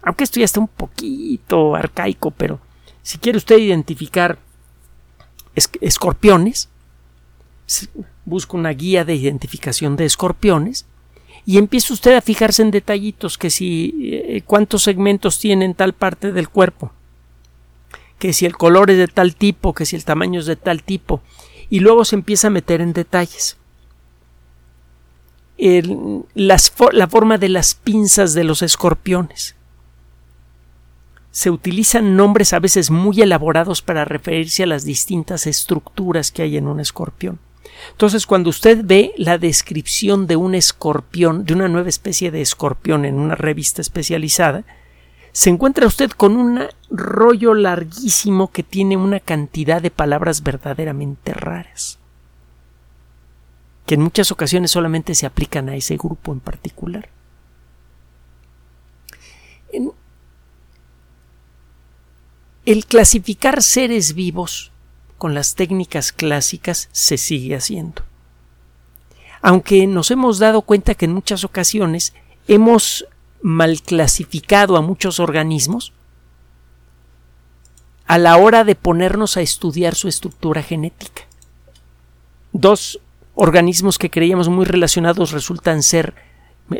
Aunque 0.03 0.25
esto 0.25 0.39
ya 0.39 0.45
está 0.45 0.59
un 0.59 0.67
poquito 0.67 1.75
arcaico, 1.75 2.31
pero 2.31 2.59
si 3.03 3.17
quiere 3.17 3.37
usted 3.37 3.57
identificar 3.57 4.39
escorpiones, 5.81 6.69
busca 8.25 8.57
una 8.57 8.71
guía 8.71 9.03
de 9.05 9.15
identificación 9.15 9.95
de 9.95 10.05
escorpiones 10.05 10.85
y 11.45 11.57
empieza 11.57 11.93
usted 11.93 12.15
a 12.15 12.21
fijarse 12.21 12.61
en 12.61 12.71
detallitos 12.71 13.37
que 13.37 13.49
si 13.49 13.93
eh, 14.01 14.41
cuántos 14.45 14.83
segmentos 14.83 15.37
tienen 15.39 15.73
tal 15.73 15.93
parte 15.93 16.31
del 16.31 16.47
cuerpo, 16.47 16.93
que 18.19 18.31
si 18.31 18.45
el 18.45 18.55
color 18.55 18.89
es 18.89 18.97
de 18.97 19.09
tal 19.09 19.35
tipo, 19.35 19.73
que 19.73 19.85
si 19.85 19.97
el 19.97 20.05
tamaño 20.05 20.39
es 20.39 20.45
de 20.45 20.55
tal 20.55 20.83
tipo, 20.83 21.21
y 21.69 21.81
luego 21.81 22.05
se 22.05 22.15
empieza 22.15 22.47
a 22.47 22.51
meter 22.51 22.79
en 22.79 22.93
detalles. 22.93 23.57
la 25.57 27.07
forma 27.09 27.37
de 27.37 27.49
las 27.49 27.75
pinzas 27.75 28.33
de 28.33 28.45
los 28.45 28.61
escorpiones. 28.61 29.55
Se 31.33 31.49
utilizan 31.49 32.15
nombres 32.15 32.53
a 32.53 32.59
veces 32.59 32.91
muy 32.91 33.19
elaborados 33.19 33.81
para 33.81 34.05
referirse 34.05 34.61
a 34.61 34.67
las 34.67 34.85
distintas 34.85 35.47
estructuras 35.47 36.31
que 36.31 36.43
hay 36.43 36.57
en 36.57 36.67
un 36.67 36.79
escorpión. 36.79 37.39
Entonces, 37.89 38.27
cuando 38.27 38.51
usted 38.51 38.81
ve 38.83 39.13
la 39.17 39.39
descripción 39.39 40.27
de 40.27 40.35
un 40.35 40.53
escorpión, 40.53 41.43
de 41.43 41.55
una 41.55 41.67
nueva 41.67 41.89
especie 41.89 42.29
de 42.29 42.41
escorpión 42.41 43.03
en 43.03 43.15
una 43.15 43.33
revista 43.33 43.81
especializada, 43.81 44.63
se 45.31 45.49
encuentra 45.49 45.87
usted 45.87 46.11
con 46.11 46.37
un 46.37 46.67
rollo 46.91 47.55
larguísimo 47.55 48.51
que 48.51 48.61
tiene 48.61 48.95
una 48.95 49.19
cantidad 49.19 49.81
de 49.81 49.89
palabras 49.89 50.43
verdaderamente 50.43 51.33
raras, 51.33 51.97
que 53.87 53.95
en 53.95 54.01
muchas 54.01 54.31
ocasiones 54.31 54.69
solamente 54.69 55.15
se 55.15 55.25
aplican 55.25 55.67
a 55.67 55.75
ese 55.75 55.97
grupo 55.97 56.31
en 56.31 56.41
particular. 56.41 57.09
El 62.65 62.85
clasificar 62.85 63.61
seres 63.61 64.13
vivos 64.13 64.71
con 65.17 65.33
las 65.33 65.55
técnicas 65.55 66.11
clásicas 66.11 66.89
se 66.91 67.17
sigue 67.17 67.55
haciendo. 67.55 68.03
Aunque 69.41 69.85
nos 69.87 70.11
hemos 70.11 70.39
dado 70.39 70.61
cuenta 70.61 70.95
que 70.95 71.05
en 71.05 71.13
muchas 71.13 71.43
ocasiones 71.43 72.13
hemos 72.47 73.05
mal 73.41 73.81
clasificado 73.81 74.77
a 74.77 74.81
muchos 74.81 75.19
organismos 75.19 75.91
a 78.05 78.17
la 78.17 78.37
hora 78.37 78.63
de 78.63 78.75
ponernos 78.75 79.37
a 79.37 79.41
estudiar 79.41 79.95
su 79.95 80.07
estructura 80.07 80.61
genética. 80.61 81.23
Dos 82.51 82.99
organismos 83.35 83.97
que 83.97 84.09
creíamos 84.09 84.49
muy 84.49 84.65
relacionados 84.65 85.31
resultan 85.31 85.83
ser 85.83 86.13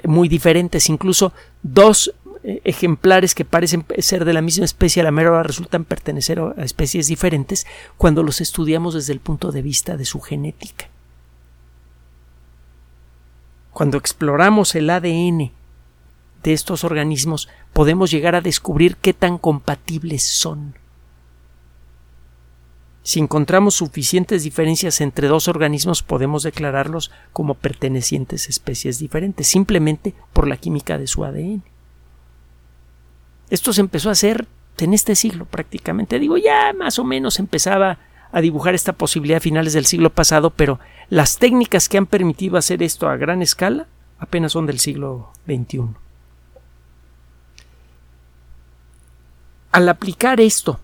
muy 0.06 0.30
diferentes, 0.30 0.90
incluso 0.90 1.34
dos 1.62 2.10
eh, 2.10 2.23
ejemplares 2.44 3.36
que 3.36 3.46
parecen 3.46 3.86
ser 4.00 4.26
de 4.26 4.34
la 4.34 4.42
misma 4.42 4.66
especie 4.66 5.02
a 5.02 5.06
la 5.06 5.12
mera 5.12 5.32
hora 5.32 5.44
resultan 5.44 5.86
pertenecer 5.86 6.40
a 6.40 6.64
especies 6.64 7.08
diferentes 7.08 7.66
cuando 7.98 8.22
los 8.22 8.42
estudiamos 8.42 8.94
desde 8.94 9.14
el 9.14 9.20
punto 9.20 9.52
de 9.52 9.62
vista 9.62 9.96
de 9.96 10.06
su 10.06 10.20
genética. 10.20 10.90
Cuando 13.72 13.98
exploramos 13.98 14.76
el 14.76 14.90
ADN 14.90 15.52
de 16.44 16.54
estos 16.54 16.84
organismos 16.84 17.48
podemos 17.72 18.12
llegar 18.12 18.36
a 18.36 18.42
descubrir 18.42 18.98
qué 18.98 19.14
tan 19.14 19.38
compatibles 19.38 20.24
son. 20.24 20.76
Si 23.04 23.20
encontramos 23.20 23.76
suficientes 23.76 24.44
diferencias 24.44 25.02
entre 25.02 25.28
dos 25.28 25.48
organismos 25.48 26.04
podemos 26.04 26.44
declararlos 26.44 27.12
como 27.32 27.56
pertenecientes 27.56 28.48
a 28.48 28.50
especies 28.50 29.00
diferentes, 29.00 29.48
simplemente 29.48 30.14
por 30.34 30.48
la 30.48 30.58
química 30.58 30.98
de 30.98 31.08
su 31.08 31.24
ADN. 31.24 31.64
Esto 33.54 33.72
se 33.72 33.82
empezó 33.82 34.10
a 34.10 34.14
hacer 34.14 34.48
en 34.80 34.96
este 34.96 35.14
siglo 35.14 35.46
prácticamente. 35.46 36.18
Digo, 36.18 36.38
ya 36.38 36.74
más 36.74 36.98
o 36.98 37.04
menos 37.04 37.38
empezaba 37.38 38.00
a 38.32 38.42
dibujar 38.42 38.74
esta 38.74 38.94
posibilidad 38.94 39.38
a 39.38 39.42
finales 39.42 39.74
del 39.74 39.86
siglo 39.86 40.10
pasado, 40.10 40.50
pero 40.50 40.80
las 41.10 41.38
técnicas 41.38 41.88
que 41.88 42.00
han 42.00 42.08
permitido 42.08 42.58
hacer 42.58 42.82
esto 42.82 43.08
a 43.08 43.16
gran 43.16 43.44
escala 43.44 43.86
apenas 44.18 44.54
son 44.54 44.66
del 44.66 44.80
siglo 44.80 45.32
XXI. 45.46 45.82
Al 49.72 49.88
aplicar 49.88 50.42
esto 50.42 50.80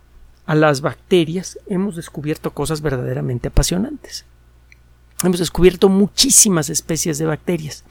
a 0.45 0.53
las 0.53 0.81
bacterias, 0.81 1.57
hemos 1.65 1.95
descubierto 1.95 2.51
cosas 2.51 2.81
verdaderamente 2.81 3.47
apasionantes. 3.47 4.25
Hemos 5.23 5.39
descubierto 5.39 5.89
muchísimas 5.89 6.69
especies 6.69 7.17
de 7.17 7.25
bacterias 7.25 7.83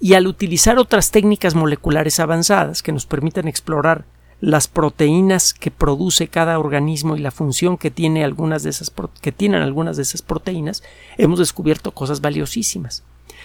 y 0.00 0.14
al 0.14 0.26
utilizar 0.26 0.78
otras 0.78 1.10
técnicas 1.10 1.54
moleculares 1.54 2.18
avanzadas 2.18 2.82
que 2.82 2.92
nos 2.92 3.04
permiten 3.04 3.46
explorar 3.46 4.06
las 4.42 4.66
proteínas 4.66 5.54
que 5.54 5.70
produce 5.70 6.26
cada 6.26 6.58
organismo 6.58 7.16
y 7.16 7.20
la 7.20 7.30
función 7.30 7.78
que 7.78 7.92
tiene 7.92 8.24
algunas 8.24 8.64
de 8.64 8.70
esas 8.70 8.92
que 9.20 9.30
tienen 9.30 9.62
algunas 9.62 9.96
de 9.96 10.02
esas 10.02 10.20
proteínas, 10.20 10.82
hemos 11.16 11.38
descubierto 11.38 11.92
cosas 11.92 12.20
valiosísimas. 12.20 13.04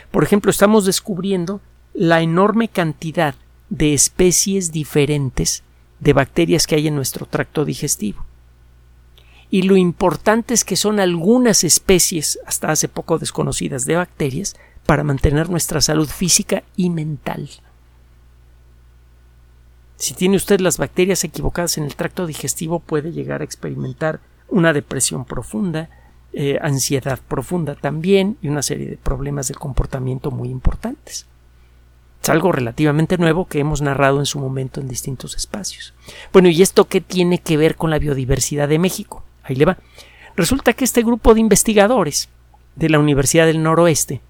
Por 0.10 0.24
ejemplo, 0.24 0.50
estamos 0.50 0.86
descubriendo 0.86 1.62
la 1.94 2.22
enorme 2.22 2.68
cantidad 2.68 3.36
de 3.70 3.94
especies 3.94 4.72
diferentes 4.72 5.62
de 6.00 6.14
bacterias 6.14 6.66
que 6.66 6.74
hay 6.74 6.88
en 6.88 6.96
nuestro 6.96 7.28
tracto 7.28 7.64
digestivo. 7.64 8.26
Y 9.52 9.62
lo 9.62 9.78
importante 9.78 10.56
es 10.56 10.66
que 10.66 10.76
son 10.76 11.00
algunas 11.00 11.64
especies, 11.64 12.40
hasta 12.48 12.72
hace 12.72 12.88
poco 12.88 13.20
desconocidas, 13.20 13.86
de 13.86 13.98
bacterias 13.98 14.56
para 14.88 15.04
mantener 15.04 15.52
nuestra 15.52 15.80
salud 15.80 16.10
física 16.10 16.64
y 16.76 16.90
mental. 16.90 17.52
Si 19.98 20.14
tiene 20.14 20.38
usted 20.38 20.60
las 20.60 20.78
bacterias 20.78 21.24
equivocadas 21.24 21.78
en 21.78 21.84
el 21.84 21.96
tracto 21.96 22.28
digestivo 22.28 22.80
puede 22.80 23.12
llegar 23.12 23.42
a 23.42 23.44
experimentar 23.44 24.20
una 24.48 24.72
depresión 24.72 25.26
profunda, 25.26 25.90
eh, 26.34 26.60
ansiedad 26.62 27.20
profunda 27.28 27.74
también 27.74 28.38
y 28.44 28.48
una 28.48 28.62
serie 28.62 28.88
de 28.88 28.98
problemas 28.98 29.48
de 29.48 29.56
comportamiento 29.56 30.30
muy 30.30 30.50
importantes. 30.50 31.26
Es 32.22 32.30
algo 32.30 32.52
relativamente 32.52 33.18
nuevo 33.18 33.48
que 33.48 33.60
hemos 33.60 33.82
narrado 33.82 34.20
en 34.20 34.28
su 34.28 34.40
momento 34.40 34.80
en 34.80 34.88
distintos 34.88 35.36
espacios. 35.36 35.96
Bueno, 36.32 36.50
¿y 36.50 36.62
esto 36.62 36.86
qué 36.86 37.02
tiene 37.02 37.40
que 37.40 37.58
ver 37.58 37.76
con 37.76 37.90
la 37.90 38.00
biodiversidad 38.00 38.68
de 38.68 38.80
México? 38.80 39.24
Ahí 39.44 39.56
le 39.56 39.66
va. 39.66 39.78
Resulta 40.36 40.74
que 40.74 40.86
este 40.86 41.02
grupo 41.02 41.34
de 41.34 41.40
investigadores 41.40 42.30
de 42.76 42.90
la 42.90 43.00
Universidad 43.00 43.48
del 43.48 43.64
Noroeste 43.64 44.22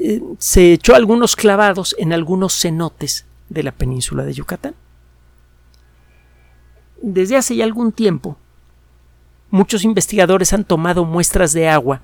eh, 0.00 0.20
se 0.38 0.72
echó 0.72 0.96
algunos 0.96 1.36
clavados 1.36 1.94
en 1.98 2.12
algunos 2.12 2.58
cenotes 2.60 3.26
de 3.52 3.62
la 3.62 3.72
península 3.72 4.24
de 4.24 4.32
Yucatán. 4.32 4.74
Desde 7.00 7.36
hace 7.36 7.56
ya 7.56 7.64
algún 7.64 7.92
tiempo, 7.92 8.36
muchos 9.50 9.84
investigadores 9.84 10.52
han 10.52 10.64
tomado 10.64 11.04
muestras 11.04 11.52
de 11.52 11.68
agua 11.68 12.00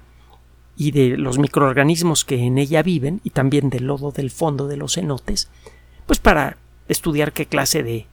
y 0.76 0.90
de 0.90 1.16
los 1.16 1.38
microorganismos 1.38 2.24
que 2.24 2.36
en 2.44 2.58
ella 2.58 2.82
viven 2.82 3.20
y 3.24 3.30
también 3.30 3.70
del 3.70 3.86
lodo 3.86 4.12
del 4.12 4.30
fondo 4.30 4.68
de 4.68 4.76
los 4.76 4.94
cenotes, 4.94 5.48
pues 6.06 6.18
para 6.18 6.56
estudiar 6.88 7.32
qué 7.32 7.46
clase 7.46 7.82
de, 7.82 8.06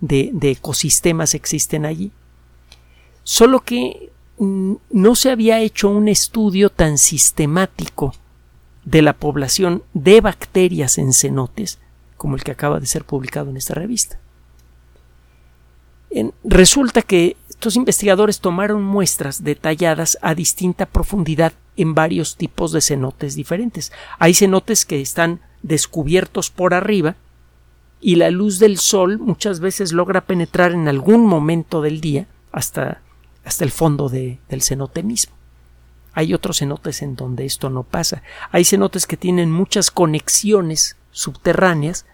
de, 0.00 0.50
ecosistemas 0.50 1.34
existen 1.34 1.84
allí. 1.84 2.12
Solo 3.22 3.60
que 3.60 4.10
mm, 4.38 4.74
no 4.90 5.14
se 5.14 5.30
había 5.30 5.60
hecho 5.60 5.88
un 5.88 6.08
estudio 6.08 6.70
tan 6.70 6.98
sistemático 6.98 8.14
de 8.84 9.02
la 9.02 9.12
población 9.12 9.82
de 9.92 10.20
bacterias 10.20 10.98
en 10.98 11.12
cenotes 11.12 11.78
como 12.18 12.36
el 12.36 12.44
que 12.44 12.50
acaba 12.50 12.80
de 12.80 12.86
ser 12.86 13.04
publicado 13.04 13.48
en 13.48 13.56
esta 13.56 13.72
revista. 13.72 14.18
resulta 16.44 17.02
que 17.02 17.36
estos 17.48 17.76
investigadores 17.76 18.40
tomaron 18.40 18.82
muestras 18.82 19.44
detalladas 19.44 20.18
a 20.20 20.34
distinta 20.34 20.86
profundidad 20.86 21.52
en 21.76 21.94
varios 21.94 22.36
tipos 22.36 22.72
de 22.72 22.80
cenotes 22.80 23.34
diferentes. 23.34 23.92
Hay 24.18 24.34
cenotes 24.34 24.84
que 24.84 25.00
están 25.00 25.40
descubiertos 25.62 26.50
por 26.50 26.74
arriba 26.74 27.16
y 28.00 28.16
la 28.16 28.30
luz 28.30 28.58
del 28.58 28.78
sol 28.78 29.18
muchas 29.18 29.60
veces 29.60 29.92
logra 29.92 30.22
penetrar 30.22 30.72
en 30.72 30.88
algún 30.88 31.26
momento 31.26 31.82
del 31.82 32.00
día 32.00 32.26
hasta, 32.52 33.00
hasta 33.44 33.64
el 33.64 33.70
fondo 33.70 34.08
del 34.08 34.62
cenote 34.62 35.02
mismo. 35.02 35.34
Hay 36.14 36.34
otros 36.34 36.58
cenotes 36.58 37.02
en 37.02 37.16
donde 37.16 37.44
esto 37.44 37.70
no 37.70 37.84
pasa. 37.84 38.22
Hay 38.50 38.64
cenotes 38.64 39.06
que 39.06 39.16
tienen 39.16 39.52
muchas 39.52 39.90
conexiones 39.90 40.96
subterráneas 41.10 42.06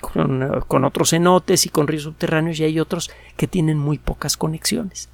con, 0.00 0.62
con, 0.66 0.84
otros 0.84 1.10
cenotes 1.10 1.66
y 1.66 1.68
con 1.68 1.86
ríos 1.86 2.04
subterráneos 2.04 2.58
y 2.58 2.64
hay 2.64 2.80
otros 2.80 3.10
que 3.36 3.46
tienen 3.46 3.78
muy 3.78 3.98
pocas 3.98 4.36
conexiones. 4.36 5.08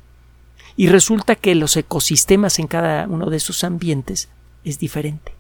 Y 0.76 0.88
resulta 0.88 1.34
que 1.34 1.54
los 1.54 1.76
ecosistemas 1.76 2.58
en 2.58 2.66
cada 2.66 3.06
uno 3.08 3.30
de 3.30 3.38
esos 3.38 3.64
ambientes 3.64 4.28
es 4.64 4.78
diferente. 4.78 5.32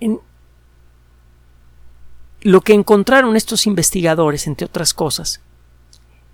En, 0.00 0.20
lo 2.44 2.60
que 2.60 2.74
encontraron 2.74 3.36
estos 3.36 3.66
investigadores, 3.66 4.46
entre 4.46 4.66
otras 4.66 4.92
cosas, 4.92 5.40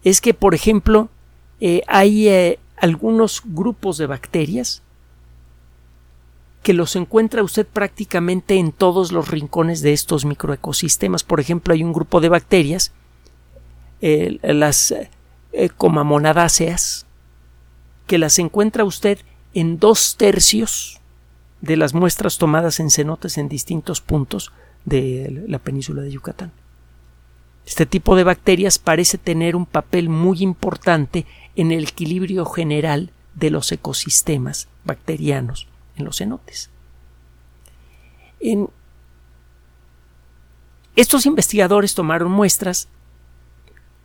es 0.03 0.21
que, 0.21 0.35
por 0.35 0.55
ejemplo, 0.55 1.09
eh, 1.61 1.83
hay 1.87 2.29
eh, 2.29 2.59
algunos 2.77 3.43
grupos 3.45 3.97
de 3.97 4.07
bacterias 4.07 4.83
que 6.63 6.75
los 6.75 6.95
encuentra 6.97 7.43
usted 7.43 7.67
prácticamente 7.67 8.57
en 8.57 8.73
todos 8.73 9.13
los 9.13 9.29
rincones 9.29 9.81
de 9.81 9.93
estos 9.93 10.25
microecosistemas. 10.25 11.25
Por 11.25 11.41
ejemplo, 11.41 11.73
hay 11.73 11.83
un 11.83 11.93
grupo 11.93 12.21
de 12.21 12.29
bacterias, 12.29 12.93
eh, 14.03 14.39
las 14.43 14.95
comamonadáceas, 15.77 17.07
que 18.07 18.19
las 18.19 18.39
encuentra 18.39 18.85
usted 18.85 19.19
en 19.55 19.79
dos 19.79 20.17
tercios 20.17 21.01
de 21.61 21.77
las 21.77 21.95
muestras 21.95 22.39
tomadas 22.39 22.81
en 22.81 22.91
cenotes 22.91 23.39
en 23.39 23.49
distintos 23.49 24.01
puntos 24.01 24.53
de 24.85 25.45
la 25.47 25.59
península 25.59 26.03
de 26.03 26.11
Yucatán. 26.11 26.53
Este 27.67 27.87
tipo 27.87 28.17
de 28.17 28.25
bacterias 28.25 28.79
parece 28.79 29.19
tener 29.19 29.55
un 29.55 29.67
papel 29.67 30.09
muy 30.09 30.43
importante 30.43 31.27
en 31.57 31.73
el 31.73 31.85
equilibrio 31.85 32.45
general 32.47 33.11
de 33.35 33.51
los 33.51 33.71
ecosistemas 33.71 34.69
bacterianos 34.85 35.70
en 35.97 36.05
los 36.05 36.19
cenotes. 36.19 36.71
estos 40.97 41.27
investigadores 41.27 41.95
tomaron 41.95 42.31
muestras, 42.31 42.89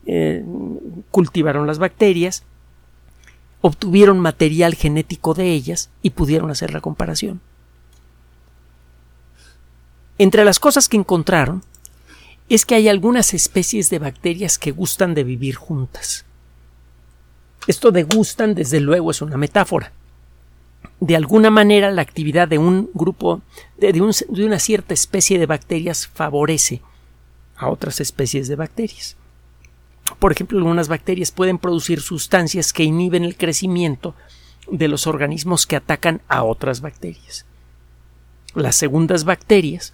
eh, 0.05 0.43
cultivaron 1.11 1.67
las 1.67 1.79
bacterias, 1.79 2.43
obtuvieron 3.61 4.19
material 4.19 4.75
genético 4.75 5.33
de 5.33 5.51
ellas 5.51 5.89
y 6.01 6.11
pudieron 6.11 6.51
hacer 6.51 6.71
la 6.73 6.81
comparación. 6.81 7.41
Entre 10.17 10.45
las 10.45 10.59
cosas 10.59 10.87
que 10.87 10.97
encontraron 10.97 11.63
es 12.47 12.65
que 12.65 12.75
hay 12.75 12.87
algunas 12.87 13.33
especies 13.33 13.89
de 13.89 13.99
bacterias 13.99 14.57
que 14.57 14.71
gustan 14.71 15.13
de 15.13 15.23
vivir 15.23 15.55
juntas. 15.55 16.25
Esto 17.67 17.91
de 17.91 18.03
gustan, 18.03 18.53
desde 18.53 18.79
luego, 18.79 19.11
es 19.11 19.21
una 19.21 19.37
metáfora. 19.37 19.91
De 20.99 21.15
alguna 21.15 21.49
manera, 21.49 21.91
la 21.91 22.01
actividad 22.01 22.47
de 22.47 22.57
un 22.57 22.89
grupo, 22.93 23.41
de, 23.77 23.91
de 23.91 24.45
una 24.45 24.59
cierta 24.59 24.93
especie 24.93 25.39
de 25.39 25.45
bacterias 25.45 26.07
favorece 26.07 26.81
a 27.55 27.69
otras 27.69 27.99
especies 27.99 28.47
de 28.47 28.55
bacterias. 28.55 29.17
Por 30.19 30.31
ejemplo, 30.31 30.57
algunas 30.57 30.87
bacterias 30.87 31.31
pueden 31.31 31.57
producir 31.57 32.01
sustancias 32.01 32.73
que 32.73 32.83
inhiben 32.83 33.23
el 33.23 33.37
crecimiento 33.37 34.15
de 34.69 34.87
los 34.87 35.07
organismos 35.07 35.65
que 35.65 35.75
atacan 35.75 36.21
a 36.27 36.43
otras 36.43 36.81
bacterias. 36.81 37.45
Las 38.53 38.75
segundas 38.75 39.25
bacterias 39.25 39.93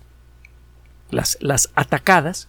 las, 1.12 1.38
las 1.42 1.70
atacadas, 1.76 2.48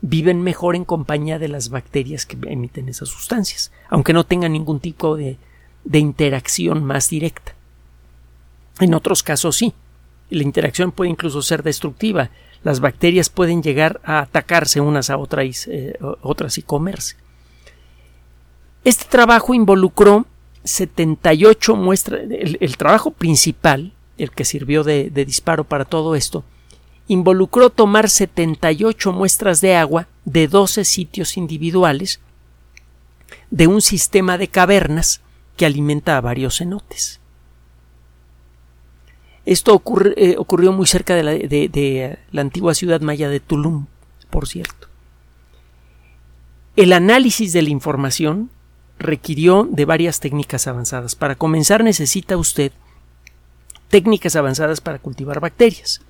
viven 0.00 0.42
mejor 0.42 0.76
en 0.76 0.84
compañía 0.84 1.38
de 1.38 1.48
las 1.48 1.70
bacterias 1.70 2.24
que 2.24 2.38
emiten 2.48 2.88
esas 2.88 3.08
sustancias, 3.08 3.72
aunque 3.88 4.12
no 4.12 4.24
tengan 4.24 4.52
ningún 4.52 4.80
tipo 4.80 5.16
de, 5.16 5.38
de 5.84 5.98
interacción 5.98 6.84
más 6.84 7.10
directa. 7.10 7.54
En 8.80 8.94
otros 8.94 9.22
casos 9.22 9.56
sí. 9.56 9.74
La 10.30 10.42
interacción 10.42 10.92
puede 10.92 11.10
incluso 11.10 11.42
ser 11.42 11.62
destructiva. 11.62 12.30
Las 12.62 12.80
bacterias 12.80 13.30
pueden 13.30 13.62
llegar 13.62 14.00
a 14.04 14.20
atacarse 14.20 14.80
unas 14.80 15.10
a 15.10 15.16
otras, 15.16 15.66
eh, 15.68 15.98
otras 16.22 16.58
y 16.58 16.62
comerse. 16.62 17.16
Este 18.84 19.06
trabajo 19.06 19.54
involucró 19.54 20.26
78 20.64 21.76
muestras. 21.76 22.22
El, 22.30 22.76
trabajo 22.76 23.10
principal, 23.10 23.92
el 24.18 24.30
que 24.30 24.44
sirvió 24.44 24.84
de 24.84 25.10
disparo 25.10 25.64
para 25.64 25.84
todo 25.84 26.14
esto, 26.14 26.44
involucró 27.08 27.70
tomar 27.70 28.08
78 28.08 29.12
muestras 29.12 29.60
de 29.60 29.74
agua 29.74 30.06
de 30.24 30.46
12 30.46 30.84
sitios 30.84 31.36
individuales 31.36 32.20
de 33.50 33.66
un 33.66 33.80
sistema 33.80 34.38
de 34.38 34.48
cavernas 34.48 35.22
que 35.56 35.66
alimenta 35.66 36.16
a 36.16 36.20
varios 36.20 36.58
cenotes. 36.58 37.20
Esto 39.48 39.82
eh, 40.16 40.34
ocurrió 40.36 40.72
muy 40.72 40.86
cerca 40.86 41.14
de 41.14 41.22
la, 42.32 42.42
antigua 42.42 42.74
ciudad 42.74 43.00
maya 43.00 43.30
de 43.30 43.40
Tulum, 43.40 43.86
por 44.28 44.46
cierto. 44.46 44.88
El 46.76 46.92
análisis 46.92 47.54
de 47.54 47.62
la 47.62 47.70
información 47.70 48.50
requirió 48.98 49.66
de 49.70 49.86
varias 49.86 50.20
técnicas 50.20 50.66
avanzadas. 50.66 51.16
Para 51.16 51.34
comenzar 51.34 51.82
necesita 51.82 52.36
usted 52.36 52.72
técnicas 53.88 54.36
avanzadas 54.36 54.82
para 54.82 54.98
cultivar 54.98 55.40
bacterias. 55.40 56.02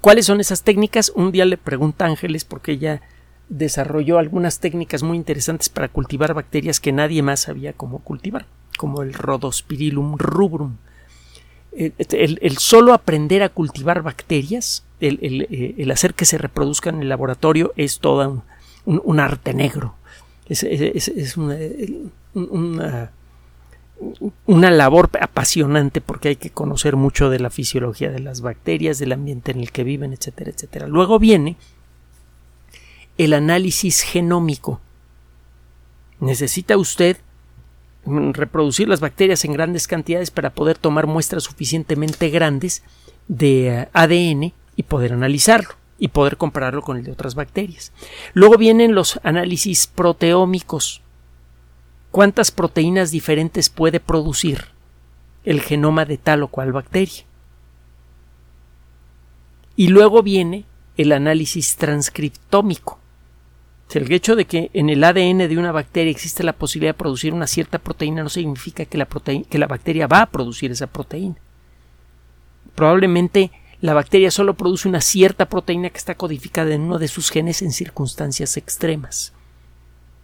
¿Cuáles 0.00 0.26
son 0.26 0.40
esas 0.40 0.64
técnicas? 0.64 1.12
Un 1.14 1.30
día 1.30 1.44
le 1.44 1.58
pregunta 1.58 2.06
Ángeles 2.06 2.44
porque 2.44 2.72
ella 2.72 3.00
desarrolló 3.48 4.18
algunas 4.18 4.58
técnicas 4.58 5.04
muy 5.04 5.16
interesantes 5.16 5.68
para 5.68 5.86
cultivar 5.86 6.34
bacterias 6.34 6.80
que 6.80 6.90
nadie 6.90 7.22
más 7.22 7.42
sabía 7.42 7.74
cómo 7.74 8.00
cultivar, 8.00 8.46
como 8.76 9.02
el 9.02 9.14
Rhodospirillum 9.14 10.18
rubrum. 10.18 10.78
Eh, 11.74 11.92
el, 12.10 12.58
solo 12.58 12.92
aprender 12.92 13.42
a 13.42 13.48
cultivar 13.48 14.02
bacterias, 14.02 14.84
el, 15.00 15.46
eh, 15.50 15.90
hacer 15.90 16.14
que 16.14 16.24
se 16.24 16.38
reproduzcan 16.38 16.96
en 16.96 17.02
el 17.02 17.08
laboratorio 17.08 17.72
es 17.76 17.98
todo 17.98 18.42
un, 18.84 19.20
arte 19.20 19.54
negro. 19.54 19.94
Es, 20.48 21.36
una, 21.36 23.10
una 24.46 24.70
labor 24.70 25.10
apasionante 25.20 26.00
porque 26.00 26.30
hay 26.30 26.36
que 26.36 26.50
conocer 26.50 26.96
mucho 26.96 27.30
de 27.30 27.38
la 27.38 27.50
fisiología 27.50 28.10
de 28.10 28.20
las 28.20 28.40
bacterias, 28.40 28.98
del 28.98 29.12
ambiente 29.12 29.52
en 29.52 29.60
el 29.60 29.72
que 29.72 29.84
viven, 29.84 30.12
etcétera, 30.12 30.50
etcétera. 30.50 30.88
Luego 30.88 31.18
viene 31.18 31.56
el 33.18 33.32
análisis 33.32 34.02
genómico. 34.02 34.80
Necesita 36.20 36.76
usted 36.76 37.16
reproducir 38.04 38.88
las 38.88 39.00
bacterias 39.00 39.44
en 39.44 39.52
grandes 39.52 39.86
cantidades 39.86 40.30
para 40.30 40.50
poder 40.50 40.78
tomar 40.78 41.06
muestras 41.06 41.44
suficientemente 41.44 42.30
grandes 42.30 42.82
de 43.28 43.68
eh, 43.68 43.88
ADN 43.92 44.52
y 44.76 44.82
poder 44.84 45.12
analizarlo 45.12 45.74
y 45.98 46.08
poder 46.08 46.36
compararlo 46.36 46.82
con 46.82 46.96
el 46.96 47.04
de 47.04 47.12
otras 47.12 47.34
bacterias. 47.34 47.92
Luego 48.34 48.56
vienen 48.56 48.94
los 48.94 49.20
análisis 49.22 49.86
proteómicos 49.86 51.00
cuántas 52.10 52.50
proteínas 52.50 53.10
diferentes 53.10 53.70
puede 53.70 54.00
producir 54.00 54.66
el 55.44 55.60
genoma 55.60 56.04
de 56.04 56.18
tal 56.18 56.44
o 56.44 56.48
cual 56.48 56.72
bacteria. 56.72 57.24
Y 59.74 59.88
luego 59.88 60.22
viene 60.22 60.64
el 60.96 61.12
análisis 61.12 61.76
transcriptómico. 61.76 62.98
El 63.94 64.10
hecho 64.10 64.36
de 64.36 64.46
que 64.46 64.70
en 64.72 64.88
el 64.88 65.04
ADN 65.04 65.48
de 65.48 65.58
una 65.58 65.72
bacteria 65.72 66.10
existe 66.10 66.42
la 66.42 66.54
posibilidad 66.54 66.94
de 66.94 66.98
producir 66.98 67.34
una 67.34 67.46
cierta 67.46 67.78
proteína 67.78 68.22
no 68.22 68.28
significa 68.28 68.84
que 68.86 68.96
la, 68.96 69.06
que 69.06 69.58
la 69.58 69.66
bacteria 69.66 70.06
va 70.06 70.22
a 70.22 70.30
producir 70.30 70.70
esa 70.70 70.86
proteína. 70.86 71.36
Probablemente 72.74 73.50
la 73.80 73.94
bacteria 73.94 74.30
solo 74.30 74.54
produce 74.54 74.88
una 74.88 75.00
cierta 75.00 75.48
proteína 75.48 75.90
que 75.90 75.98
está 75.98 76.14
codificada 76.14 76.72
en 76.72 76.82
uno 76.82 76.98
de 76.98 77.08
sus 77.08 77.30
genes 77.30 77.62
en 77.62 77.72
circunstancias 77.72 78.56
extremas. 78.56 79.32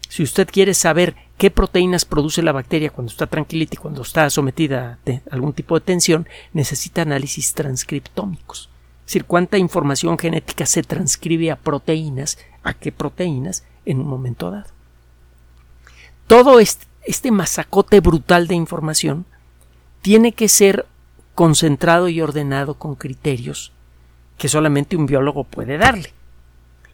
Si 0.08 0.22
usted 0.22 0.48
quiere 0.50 0.72
saber 0.72 1.16
qué 1.36 1.50
proteínas 1.50 2.04
produce 2.04 2.42
la 2.42 2.52
bacteria 2.52 2.90
cuando 2.90 3.12
está 3.12 3.26
tranquilita 3.26 3.74
y 3.74 3.78
cuando 3.78 4.02
está 4.02 4.30
sometida 4.30 4.98
a 5.06 5.34
algún 5.34 5.52
tipo 5.52 5.74
de 5.74 5.84
tensión, 5.84 6.26
necesita 6.52 7.02
análisis 7.02 7.52
transcriptómicos. 7.52 8.70
Es 9.00 9.06
decir, 9.12 9.24
cuánta 9.24 9.58
información 9.58 10.18
genética 10.18 10.64
se 10.64 10.82
transcribe 10.82 11.50
a 11.50 11.56
proteínas, 11.56 12.38
a 12.68 12.74
qué 12.74 12.92
proteínas 12.92 13.64
en 13.86 14.00
un 14.00 14.06
momento 14.06 14.50
dado. 14.50 14.70
Todo 16.26 16.60
este, 16.60 16.86
este 17.04 17.30
masacote 17.30 18.00
brutal 18.00 18.46
de 18.46 18.54
información 18.54 19.24
tiene 20.02 20.32
que 20.32 20.48
ser 20.48 20.86
concentrado 21.34 22.08
y 22.08 22.20
ordenado 22.20 22.74
con 22.74 22.94
criterios 22.94 23.72
que 24.36 24.48
solamente 24.48 24.96
un 24.96 25.06
biólogo 25.06 25.44
puede 25.44 25.78
darle. 25.78 26.12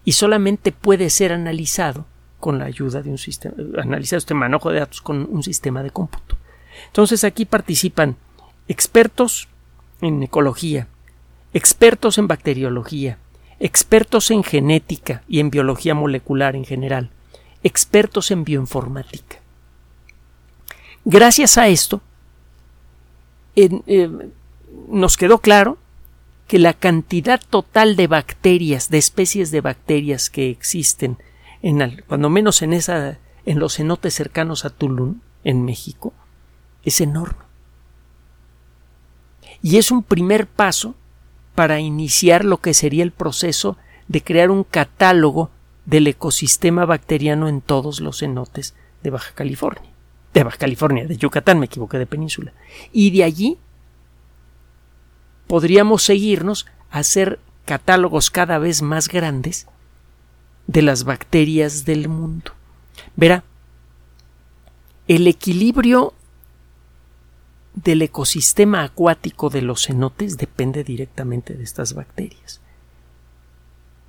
y 0.06 0.12
solamente 0.12 0.70
puede 0.70 1.08
ser 1.08 1.32
analizado 1.32 2.04
con 2.38 2.58
la 2.58 2.66
ayuda 2.66 3.00
de 3.00 3.08
un 3.08 3.16
sistema, 3.16 3.54
analizar 3.80 4.18
este 4.18 4.34
manejo 4.34 4.70
de 4.70 4.80
datos 4.80 5.00
con 5.00 5.26
un 5.30 5.42
sistema 5.42 5.82
de 5.82 5.90
cómputo. 5.90 6.36
Entonces 6.88 7.24
aquí 7.24 7.46
participan 7.46 8.16
expertos 8.68 9.48
en 10.02 10.22
ecología, 10.22 10.88
expertos 11.54 12.18
en 12.18 12.28
bacteriología, 12.28 13.16
expertos 13.64 14.30
en 14.30 14.42
genética 14.42 15.22
y 15.26 15.40
en 15.40 15.48
biología 15.48 15.94
molecular 15.94 16.54
en 16.54 16.66
general, 16.66 17.08
expertos 17.62 18.30
en 18.30 18.44
bioinformática. 18.44 19.38
Gracias 21.06 21.56
a 21.56 21.68
esto, 21.68 22.02
eh, 23.56 23.70
nos 24.88 25.16
quedó 25.16 25.38
claro 25.38 25.78
que 26.46 26.58
la 26.58 26.74
cantidad 26.74 27.40
total 27.48 27.96
de 27.96 28.06
bacterias, 28.06 28.90
de 28.90 28.98
especies 28.98 29.50
de 29.50 29.62
bacterias 29.62 30.28
que 30.28 30.50
existen, 30.50 31.16
en, 31.62 32.02
cuando 32.06 32.28
menos 32.28 32.60
en, 32.60 32.74
esa, 32.74 33.16
en 33.46 33.58
los 33.60 33.76
cenotes 33.76 34.12
cercanos 34.12 34.66
a 34.66 34.70
Tulum, 34.70 35.20
en 35.42 35.64
México, 35.64 36.12
es 36.84 37.00
enorme. 37.00 37.44
Y 39.62 39.78
es 39.78 39.90
un 39.90 40.02
primer 40.02 40.46
paso 40.46 40.94
para 41.54 41.80
iniciar 41.80 42.44
lo 42.44 42.58
que 42.58 42.74
sería 42.74 43.02
el 43.02 43.12
proceso 43.12 43.76
de 44.08 44.22
crear 44.22 44.50
un 44.50 44.64
catálogo 44.64 45.50
del 45.86 46.06
ecosistema 46.06 46.84
bacteriano 46.84 47.48
en 47.48 47.60
todos 47.60 48.00
los 48.00 48.18
cenotes 48.18 48.74
de 49.02 49.10
Baja 49.10 49.32
California. 49.34 49.90
De 50.32 50.42
Baja 50.42 50.56
California, 50.56 51.06
de 51.06 51.16
Yucatán, 51.16 51.60
me 51.60 51.66
equivoqué 51.66 51.98
de 51.98 52.06
península. 52.06 52.52
Y 52.92 53.10
de 53.10 53.24
allí 53.24 53.58
podríamos 55.46 56.02
seguirnos 56.02 56.66
a 56.90 56.98
hacer 56.98 57.38
catálogos 57.64 58.30
cada 58.30 58.58
vez 58.58 58.82
más 58.82 59.08
grandes 59.08 59.66
de 60.66 60.82
las 60.82 61.04
bacterias 61.04 61.84
del 61.84 62.08
mundo. 62.08 62.52
Verá, 63.16 63.44
el 65.06 65.26
equilibrio 65.26 66.14
del 67.74 68.02
ecosistema 68.02 68.84
acuático 68.84 69.50
de 69.50 69.62
los 69.62 69.86
cenotes 69.86 70.36
depende 70.36 70.84
directamente 70.84 71.54
de 71.54 71.64
estas 71.64 71.94
bacterias. 71.94 72.60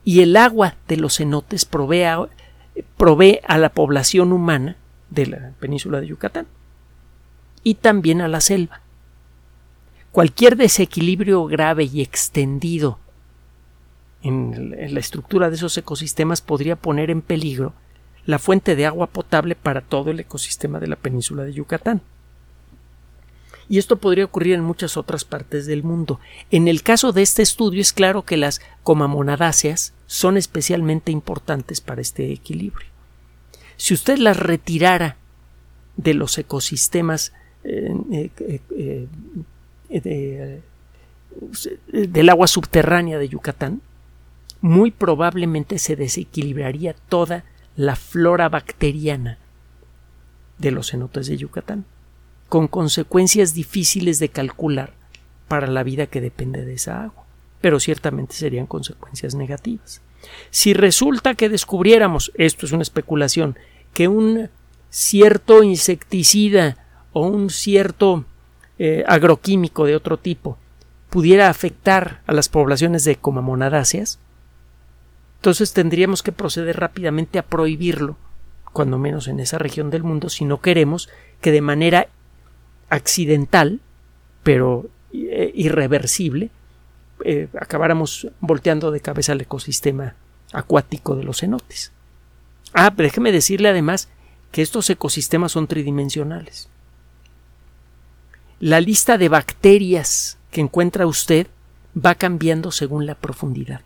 Y 0.04 0.22
el 0.22 0.38
agua 0.38 0.76
de 0.88 0.98
los 0.98 1.18
cenotes 1.18 1.66
provee 1.66 2.04
a, 2.04 2.28
provee 2.96 3.40
a 3.48 3.58
la 3.58 3.70
población 3.70 4.32
humana 4.32 4.78
de 5.10 5.26
la 5.26 5.52
península 5.60 6.00
de 6.00 6.08
Yucatán 6.08 6.48
y 7.64 7.76
también 7.76 8.22
a 8.22 8.28
la 8.28 8.40
selva. 8.40 8.82
Cualquier 10.12 10.56
desequilibrio 10.56 11.46
grave 11.46 11.86
y 11.86 12.02
extendido 12.02 13.00
en 14.22 14.94
la 14.94 15.00
estructura 15.00 15.50
de 15.50 15.56
esos 15.56 15.78
ecosistemas 15.78 16.42
podría 16.42 16.76
poner 16.76 17.10
en 17.10 17.22
peligro 17.22 17.74
la 18.26 18.40
fuente 18.40 18.76
de 18.76 18.86
agua 18.86 19.08
potable 19.08 19.56
para 19.56 19.82
todo 19.82 20.12
el 20.12 20.20
ecosistema 20.20 20.80
de 20.80 20.88
la 20.88 20.96
península 20.96 21.44
de 21.44 21.54
Yucatán 21.54 22.02
y 23.68 23.80
esto 23.80 23.98
podría 23.98 24.26
ocurrir 24.26 24.54
en 24.54 24.62
muchas 24.62 24.98
otras 24.98 25.26
partes 25.26 25.66
del 25.66 25.84
mundo. 25.84 26.20
En 26.52 26.68
el 26.68 26.84
caso 26.84 27.12
de 27.12 27.22
este 27.22 27.42
estudio 27.42 27.82
es 27.82 27.94
claro 27.94 28.24
que 28.24 28.38
las 28.38 28.62
comamonadáceas 28.84 29.94
son 30.06 30.38
especialmente 30.38 31.12
importantes 31.12 31.82
para 31.82 32.02
este 32.02 32.32
equilibrio. 32.32 32.88
Si 33.78 33.94
usted 33.94 34.18
las 34.18 34.38
retirara 34.38 35.18
de 35.98 36.14
los 36.14 36.38
ecosistemas 36.38 37.34
eh, 37.64 38.30
eh, 38.40 39.08
eh, 39.90 40.62
del 41.92 42.30
agua 42.30 42.48
subterránea 42.48 43.18
de 43.18 43.30
Yucatán, 43.30 43.82
muy 44.62 44.92
probablemente 44.92 45.80
se 45.80 45.96
desequilibraría 45.96 46.96
toda 47.10 47.44
la 47.76 47.96
flora 47.96 48.48
bacteriana 48.48 49.38
de 50.60 50.72
los 50.72 50.92
cenotes 50.92 51.28
de 51.28 51.38
Yucatán 51.38 51.86
con 52.50 52.68
consecuencias 52.68 53.54
difíciles 53.54 54.20
de 54.20 54.30
calcular 54.30 54.94
para 55.48 55.68
la 55.68 55.84
vida 55.84 56.08
que 56.08 56.22
depende 56.22 56.66
de 56.66 56.74
esa 56.74 57.04
agua, 57.04 57.26
pero 57.62 57.80
ciertamente 57.80 58.36
serían 58.36 58.68
consecuencias 58.68 59.36
negativas. 59.36 60.02
Si 60.50 60.74
resulta 60.74 61.36
que 61.36 61.50
descubriéramos, 61.50 62.32
esto 62.36 62.66
es 62.66 62.72
una 62.72 62.82
especulación, 62.82 63.58
que 63.94 64.08
un 64.08 64.50
cierto 64.90 65.64
insecticida 65.64 66.78
o 67.14 67.28
un 67.28 67.50
cierto 67.50 68.26
eh, 68.78 69.04
agroquímico 69.08 69.86
de 69.86 69.96
otro 69.96 70.18
tipo 70.18 70.58
pudiera 71.10 71.50
afectar 71.50 72.22
a 72.28 72.34
las 72.34 72.50
poblaciones 72.50 73.06
de 73.06 73.16
comamonadáceas, 73.16 74.20
entonces 75.38 75.74
tendríamos 75.74 76.24
que 76.24 76.32
proceder 76.32 76.78
rápidamente 76.78 77.40
a 77.40 77.46
prohibirlo, 77.46 78.18
cuando 78.74 78.98
menos 78.98 79.28
en 79.28 79.40
esa 79.40 79.58
región 79.58 79.90
del 79.92 80.04
mundo, 80.04 80.28
si 80.28 80.44
no 80.44 80.60
queremos 80.60 81.08
que 81.40 81.52
de 81.52 81.62
manera 81.62 82.10
accidental, 82.90 83.80
pero 84.44 84.90
eh, 85.14 85.52
irreversible, 85.56 86.50
eh, 87.24 87.48
acabáramos 87.60 88.28
volteando 88.40 88.92
de 88.92 89.00
cabeza 89.00 89.34
el 89.34 89.42
ecosistema 89.42 90.16
acuático 90.52 91.16
de 91.16 91.24
los 91.24 91.40
cenotes. 91.40 91.92
Ah, 92.74 92.94
pero 92.96 93.08
déjeme 93.08 93.32
decirle 93.32 93.70
además 93.70 94.10
que 94.52 94.62
estos 94.62 94.90
ecosistemas 94.90 95.52
son 95.54 95.68
tridimensionales. 95.68 96.70
La 98.60 98.82
lista 98.82 99.18
de 99.18 99.30
bacterias 99.30 100.38
que 100.52 100.62
encuentra 100.62 101.08
usted 101.08 101.48
va 101.96 102.16
cambiando 102.16 102.72
según 102.72 103.06
la 103.06 103.16
profundidad. 103.16 103.82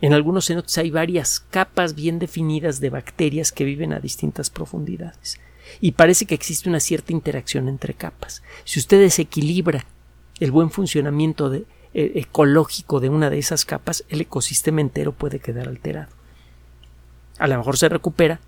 En 0.00 0.12
algunos 0.12 0.46
cenotes 0.46 0.78
hay 0.78 0.90
varias 0.90 1.40
capas 1.40 1.94
bien 1.94 2.18
definidas 2.18 2.80
de 2.80 2.90
bacterias 2.90 3.50
que 3.50 3.64
viven 3.64 3.92
a 3.92 4.00
distintas 4.00 4.48
profundidades 4.50 5.40
y 5.80 5.92
parece 5.92 6.26
que 6.26 6.34
existe 6.34 6.68
una 6.68 6.80
cierta 6.80 7.12
interacción 7.12 7.68
entre 7.68 7.94
capas. 7.94 8.42
Si 8.64 8.78
usted 8.78 9.00
desequilibra 9.00 9.84
el 10.40 10.50
buen 10.50 10.70
funcionamiento 10.70 11.52
eh, 11.52 11.64
ecológico 11.92 13.00
de 13.00 13.08
una 13.08 13.30
de 13.30 13.38
esas 13.38 13.64
capas, 13.64 14.04
el 14.08 14.20
ecosistema 14.20 14.80
entero 14.80 15.12
puede 15.12 15.40
quedar 15.40 15.68
alterado. 15.68 16.12
A 17.38 17.46
lo 17.46 17.56
mejor 17.58 17.76
se 17.76 17.88
recupera, 17.88 18.40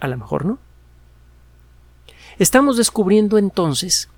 a 0.00 0.08
lo 0.08 0.16
mejor 0.16 0.44
no. 0.44 0.58
Estamos 2.38 2.76
descubriendo 2.76 3.38
entonces 3.38 4.08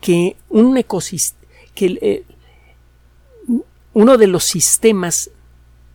que 0.00 0.36
un 0.48 0.76
ecosistema, 0.76 1.38
que 1.74 1.98
eh, 2.00 2.24
uno 3.98 4.16
de 4.16 4.28
los 4.28 4.44
sistemas 4.44 5.32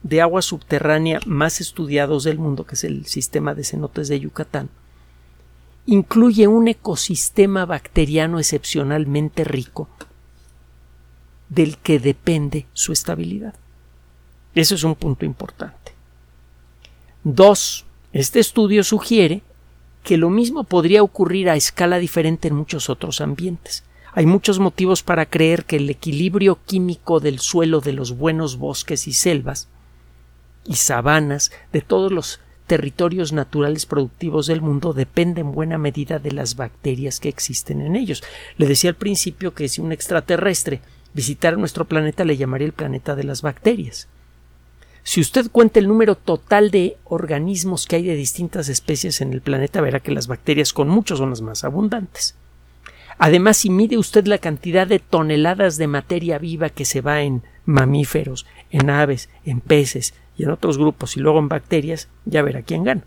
de 0.02 0.20
agua 0.20 0.42
subterránea 0.42 1.22
más 1.26 1.62
estudiados 1.62 2.26
del 2.26 2.38
mundo, 2.38 2.66
que 2.66 2.76
es 2.76 2.84
el 2.84 3.06
sistema 3.06 3.56
de 3.56 3.64
cenotes 3.64 4.10
de 4.10 4.20
Yucatán, 4.20 4.70
incluye 5.86 6.48
un 6.48 6.68
ecosistema 6.68 7.66
bacteriano 7.66 8.40
excepcionalmente 8.40 9.46
rico 9.46 9.88
del 11.48 11.78
que 11.78 11.98
depende 11.98 12.66
su 12.74 12.92
estabilidad. 12.92 13.54
Ese 14.54 14.76
es 14.76 14.84
un 14.84 14.96
punto 14.96 15.24
importante. 15.24 15.94
Dos, 17.24 17.86
este 18.12 18.42
estudio 18.42 18.84
sugiere 18.84 19.44
que 20.04 20.18
lo 20.18 20.30
mismo 20.30 20.66
podría 20.66 21.04
ocurrir 21.04 21.50
a 21.50 21.56
escala 21.56 22.00
diferente 22.00 22.50
en 22.50 22.56
muchos 22.56 22.90
otros 22.90 23.22
ambientes. 23.22 23.86
Hay 24.16 24.28
muchos 24.28 24.60
motivos 24.60 25.02
para 25.02 25.26
creer 25.26 25.66
que 25.66 25.78
el 25.78 25.90
equilibrio 25.90 26.60
químico 26.66 27.20
del 27.20 27.40
suelo 27.40 27.82
de 27.82 27.94
los 27.94 28.16
buenos 28.16 28.58
bosques 28.58 29.08
y 29.08 29.14
selvas 29.14 29.68
y 30.66 30.76
sabanas 30.76 31.52
de 31.72 31.82
todos 31.82 32.12
los 32.12 32.40
territorios 32.68 33.34
naturales 33.34 33.88
productivos 33.88 34.46
del 34.46 34.62
mundo 34.62 34.94
depende 34.94 35.42
en 35.42 35.52
buena 35.52 35.80
medida 35.80 36.20
de 36.20 36.32
las 36.32 36.56
bacterias 36.56 37.20
que 37.20 37.30
existen 37.30 37.82
en 37.82 37.96
ellos. 37.96 38.24
Le 38.58 38.68
decía 38.68 38.92
al 38.92 38.96
principio 38.96 39.56
que 39.56 39.68
si 39.68 39.82
un 39.82 39.92
extraterrestre 39.92 40.82
visitara 41.16 41.58
nuestro 41.58 41.86
planeta 41.86 42.24
le 42.24 42.38
llamaría 42.38 42.68
el 42.68 42.74
planeta 42.74 43.16
de 43.16 43.24
las 43.24 43.42
bacterias. 43.42 44.08
Si 45.04 45.22
usted 45.22 45.50
cuenta 45.52 45.80
el 45.80 45.88
número 45.88 46.16
total 46.16 46.70
de 46.70 46.98
organismos 47.04 47.88
que 47.88 47.96
hay 47.98 48.04
de 48.04 48.16
distintas 48.16 48.70
especies 48.70 49.22
en 49.22 49.34
el 49.34 49.42
planeta, 49.42 49.82
verá 49.82 50.00
que 50.00 50.12
las 50.12 50.28
bacterias 50.28 50.72
con 50.72 50.88
muchos 50.88 51.18
son 51.18 51.32
las 51.32 51.42
más 51.42 51.64
abundantes. 51.64 52.36
Además, 53.18 53.58
si 53.58 53.70
mide 53.70 53.98
usted 53.98 54.26
la 54.26 54.38
cantidad 54.38 54.88
de 54.88 55.00
toneladas 55.00 55.78
de 55.78 55.88
materia 55.88 56.38
viva 56.38 56.70
que 56.70 56.86
se 56.86 57.02
va 57.02 57.22
en 57.22 57.44
mamíferos, 57.66 58.46
en 58.72 58.90
aves, 58.90 59.30
en 59.46 59.62
peces, 59.62 60.14
y 60.38 60.44
en 60.44 60.50
otros 60.50 60.78
grupos 60.78 61.18
y 61.18 61.20
luego 61.20 61.40
en 61.40 61.48
bacterias, 61.48 62.10
ya 62.26 62.42
verá 62.42 62.62
quién 62.62 62.84
gana. 62.84 63.04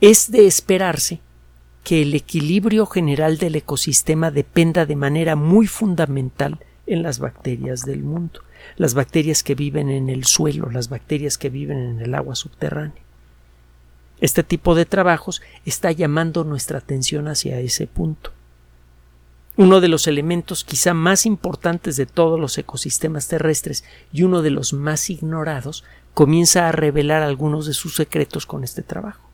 Es 0.00 0.30
de 0.30 0.46
esperarse 0.46 1.20
que 1.84 2.02
el 2.02 2.14
equilibrio 2.14 2.86
general 2.86 3.38
del 3.38 3.56
ecosistema 3.56 4.30
dependa 4.30 4.86
de 4.86 4.96
manera 4.96 5.36
muy 5.36 5.66
fundamental 5.66 6.58
en 6.86 7.02
las 7.02 7.18
bacterias 7.18 7.84
del 7.84 8.02
mundo, 8.02 8.40
las 8.76 8.94
bacterias 8.94 9.42
que 9.42 9.54
viven 9.54 9.90
en 9.90 10.08
el 10.08 10.24
suelo, 10.24 10.70
las 10.70 10.88
bacterias 10.88 11.38
que 11.38 11.50
viven 11.50 11.78
en 11.78 12.00
el 12.00 12.14
agua 12.14 12.34
subterránea. 12.34 13.02
Este 14.20 14.42
tipo 14.42 14.74
de 14.74 14.84
trabajos 14.84 15.42
está 15.64 15.92
llamando 15.92 16.44
nuestra 16.44 16.78
atención 16.78 17.28
hacia 17.28 17.60
ese 17.60 17.86
punto. 17.86 18.32
uno 19.56 19.80
de 19.80 19.88
los 19.88 20.06
elementos 20.06 20.62
quizá 20.62 20.94
más 20.94 21.26
importantes 21.26 21.96
de 21.96 22.06
todos 22.06 22.38
los 22.38 22.56
ecosistemas 22.58 23.26
terrestres 23.26 23.82
y 24.12 24.22
uno 24.22 24.40
de 24.40 24.50
los 24.50 24.72
más 24.72 25.10
ignorados, 25.10 25.82
comienza 26.14 26.68
a 26.68 26.72
revelar 26.72 27.22
algunos 27.22 27.66
de 27.66 27.74
sus 27.74 27.96
secretos 27.96 28.46
con 28.46 28.62
este 28.62 28.82
trabajo. 28.82 29.28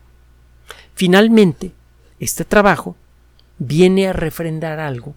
Finalmente, 0.95 1.73
este 2.19 2.43
trabajo 2.43 2.95
viene 3.59 4.07
a 4.07 4.13
refrendar 4.13 4.79
algo 4.79 5.13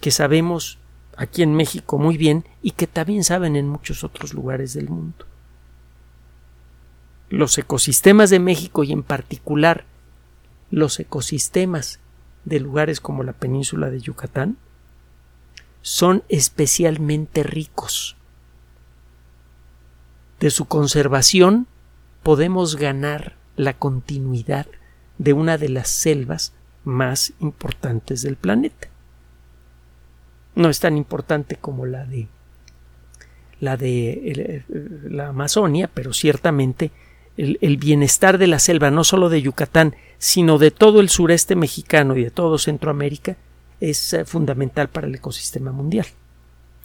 que 0.00 0.10
sabemos 0.10 0.78
aquí 1.16 1.42
en 1.42 1.54
México 1.54 1.98
muy 1.98 2.16
bien 2.16 2.44
y 2.62 2.72
que 2.72 2.86
también 2.86 3.24
saben 3.24 3.56
en 3.56 3.68
muchos 3.68 4.04
otros 4.04 4.34
lugares 4.34 4.74
del 4.74 4.88
mundo. 4.88 5.26
Los 7.30 7.56
ecosistemas 7.58 8.28
de 8.28 8.40
México 8.40 8.84
y 8.84 8.92
en 8.92 9.04
particular 9.04 9.84
los 10.70 10.98
ecosistemas 11.00 12.00
de 12.44 12.60
lugares 12.60 13.00
como 13.00 13.22
la 13.22 13.32
península 13.32 13.88
de 13.88 14.00
Yucatán 14.00 14.56
son 15.82 16.24
especialmente 16.28 17.42
ricos. 17.42 18.16
De 20.40 20.50
su 20.50 20.66
conservación 20.66 21.66
podemos 22.22 22.76
ganar 22.76 23.36
la 23.56 23.74
continuidad 23.74 24.66
de 25.18 25.32
una 25.32 25.56
de 25.56 25.68
las 25.68 25.88
selvas 25.88 26.52
más 26.84 27.32
importantes 27.40 28.22
del 28.22 28.36
planeta. 28.36 28.88
No 30.56 30.68
es 30.68 30.80
tan 30.80 30.96
importante 30.96 31.56
como 31.56 31.86
la 31.86 32.04
de 32.06 32.26
la 33.60 33.76
de 33.76 34.64
la 35.08 35.28
Amazonia, 35.28 35.90
pero 35.92 36.12
ciertamente 36.12 36.90
el, 37.36 37.76
bienestar 37.78 38.38
de 38.38 38.46
la 38.46 38.58
selva, 38.58 38.90
no 38.90 39.04
solo 39.04 39.28
de 39.28 39.42
Yucatán, 39.42 39.96
sino 40.18 40.58
de 40.58 40.70
todo 40.70 41.00
el 41.00 41.08
sureste 41.08 41.56
mexicano 41.56 42.16
y 42.16 42.24
de 42.24 42.30
todo 42.30 42.58
Centroamérica, 42.58 43.36
es 43.80 44.12
eh, 44.12 44.24
fundamental 44.24 44.88
para 44.88 45.06
el 45.06 45.14
ecosistema 45.14 45.72
mundial. 45.72 46.06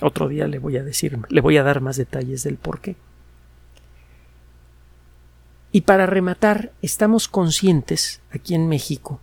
Otro 0.01 0.27
día 0.27 0.47
le 0.47 0.60
voy 0.60 0.77
a 0.77 0.84
decir, 0.84 1.19
le 1.29 1.41
voy 1.41 1.58
a 1.58 1.63
dar 1.63 1.81
más 1.81 1.97
detalles 1.97 2.43
del 2.43 2.58
por 2.58 2.79
qué. 2.79 2.95
Y 5.71 5.81
para 5.81 6.05
rematar, 6.05 6.71
estamos 6.81 7.27
conscientes 7.27 8.21
aquí 8.31 8.55
en 8.55 8.69
México 8.69 9.19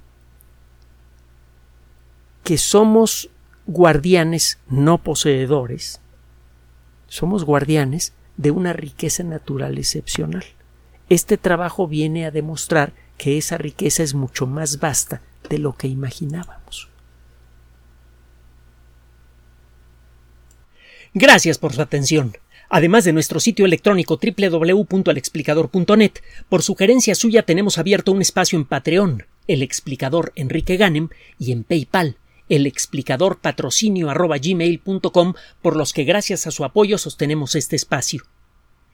que 2.45 2.59
somos 2.59 3.31
guardianes 3.67 4.59
no 4.69 4.99
poseedores, 4.99 6.01
somos 7.07 7.45
guardianes 7.45 8.13
de 8.37 8.51
una 8.51 8.73
riqueza 8.73 9.23
natural 9.23 9.79
excepcional. 9.79 10.45
Este 11.13 11.37
trabajo 11.37 11.87
viene 11.87 12.25
a 12.25 12.31
demostrar 12.31 12.95
que 13.19 13.37
esa 13.37 13.59
riqueza 13.59 14.03
es 14.03 14.15
mucho 14.15 14.47
más 14.47 14.81
vasta 14.81 15.21
de 15.51 15.59
lo 15.59 15.77
que 15.77 15.87
imaginábamos. 15.87 16.89
Gracias 21.13 21.59
por 21.59 21.75
su 21.75 21.83
atención. 21.83 22.39
Además 22.71 23.05
de 23.05 23.13
nuestro 23.13 23.41
sitio 23.41 23.67
electrónico 23.67 24.19
www.alexplicador.net, 24.19 26.13
por 26.49 26.63
sugerencia 26.63 27.15
suya 27.15 27.43
tenemos 27.43 27.77
abierto 27.77 28.11
un 28.11 28.23
espacio 28.23 28.59
en 28.59 28.65
Patreon, 28.65 29.27
el 29.49 29.61
explicador 29.61 30.33
Enrique 30.35 30.79
Ganem, 30.79 31.11
y 31.39 31.53
en 31.53 31.65
PayPal, 31.65 32.17
el 32.49 32.67
explicador 32.67 33.39
patrocinio 33.39 34.09
por 35.61 35.77
los 35.77 35.93
que 35.93 36.05
gracias 36.05 36.47
a 36.47 36.51
su 36.51 36.65
apoyo 36.65 36.97
sostenemos 36.97 37.55
este 37.55 37.77
espacio. 37.77 38.23